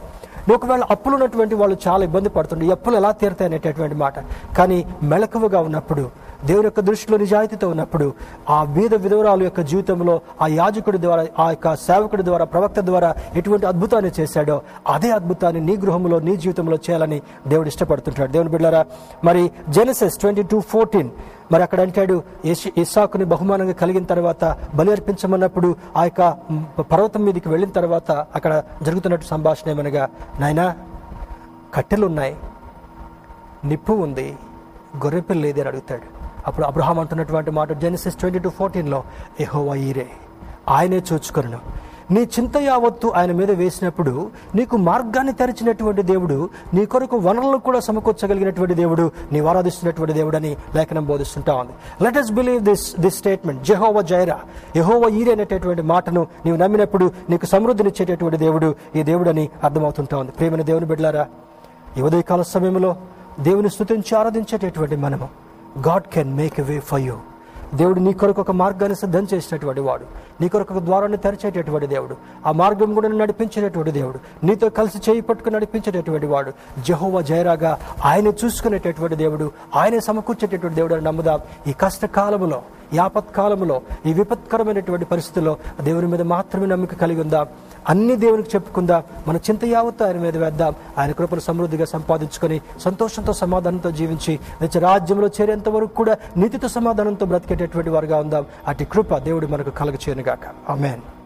[0.54, 4.16] ఒకవేళ అప్పులు ఉన్నటువంటి వాళ్ళు చాలా ఇబ్బంది పడుతుండే అప్పులు ఎలా తీరుతాయి అనేటటువంటి మాట.
[4.58, 6.04] కానీ మెలకువగా ఉన్నప్పుడు
[6.46, 8.14] దేవుని యొక్క దృష్టిలో నిజాయితీతో ఉన్నప్పుడు
[8.50, 13.66] ఆ బీద విధవరాలు యొక్క జీవితంలో ఆ యాజకుడి ద్వారా ఆ యొక్క సేవకుడి ద్వారా ప్రవక్త ద్వారా ఎటువంటి
[13.66, 18.32] అద్భుతాన్ని చేశాడో అదే అద్భుతాన్ని నీ గృహంలో నీ జీవితంలో చేయాలని దేవుడు ఇష్టపడుతుంటాడు.
[18.32, 18.86] దేవుని బిడ్డారా
[19.24, 21.10] మరి జెనసెస్ ట్వంటీ టూ ఫోర్టీన్
[21.52, 22.24] మరి అక్కడ అంటాడు
[22.78, 26.38] ఇసాకుని బహుమానంగా కలిగిన తర్వాత బలి అర్పించమన్నప్పుడు ఆ యొక్క
[26.82, 30.76] పర్వతం మీదకి వెళ్ళిన తర్వాత అక్కడ జరుగుతున్నట్టు సంభాషణ ఏమనగా నాయనా
[31.74, 32.36] కట్టెలు ఉన్నాయి
[33.66, 34.38] నిప్పు ఉంది
[34.98, 36.15] గొర్రెపిల్ల లేదని అని అడుగుతాడు.
[36.48, 39.04] అప్పుడు అబ్రహాం అంటున్నటువంటి మాట జెనసిస్ ట్వంటీ టూ ఫోర్టీన్లో
[39.40, 40.08] ఎహోవా ఈరే
[40.70, 41.60] ఆయనే చూచుకొను
[42.12, 48.74] నీ చింత యావత్తు ఆయన మీద వేసినప్పుడు నీకు మార్గాన్ని తెరిచినటువంటి దేవుడు నీ కొరకు వనరులను కూడా సమకూర్చగలిగినటువంటి
[48.74, 52.04] దేవుడు నీ ఆరాధిస్తున్నటువంటి దేవుడు అని లేఖనం బోధిస్తుంటా ఉంది.
[52.04, 54.40] Let us believe this this statement Jehovah Jireh
[54.76, 60.32] యహోవ ఈరే అనేటటువంటి మాటను నీవు నమ్మినప్పుడు నీకు సమృద్ధినిచ్చేటటువంటి దేవుడు ఈ దేవుడు అని అర్థమవుతుంటా ఉంది.
[60.32, 61.26] ప్రేమైన దేవుని బిడ్డలారా
[61.98, 62.96] ఈ ఉదయకాల సమయంలో
[63.40, 65.45] దేవుని స్థుతించి ఆరాధించేటటువంటి మనము
[65.88, 67.18] God can make a way for you
[67.76, 70.06] దేవుడు నీ కొరకు ఒక మార్గాన్ని సిద్ధం చేసినటువంటి వాడు.
[70.42, 72.16] నీ కొరకు ఒక ద్వారాన్ని తెరిచేటటువంటి దేవుడు.
[72.46, 74.46] ఆ మార్గం కూడా నడిపించేటటువంటి దేవుడు.
[74.46, 76.52] నీతో కలిసి చేయి పట్టుకుని నడిపించేటటువంటి వాడు.
[76.80, 79.52] జహోవా జయరాగా ఆయన చూసుకునేటటువంటి దేవుడు.
[79.76, 81.40] ఆయనే సమకూర్చేటటువంటి దేవుడు అని నమ్ముదాం.
[81.68, 82.62] ఈ కష్టకాలములో
[82.94, 82.98] ఈ
[84.06, 87.48] ఈ విపత్కరమైనటువంటి పరిస్థితుల్లో దేవుని మీద మాత్రమే నమ్మిక కలిగి ఉందాం.
[87.90, 89.04] అన్ని దేవునికి చెప్పుకుందాం.
[89.28, 90.74] మన చింత యావత్తు ఆయన మీద వేద్దాం.
[90.98, 97.90] ఆయన కృపను సమృద్ధిగా సంపాదించుకొని సంతోషంతో సమాధానంతో జీవించి నిత్య రాజ్యంలో చేరేంత వరకు కూడా నీతితో సమాధానంతో బ్రతికేటటువంటి
[97.90, 98.46] వారుగా ఉందాం.
[98.68, 100.72] అటు కృప దేవుడు మనకు కలగచేయనుగాక.
[100.72, 101.02] ఆమెన్.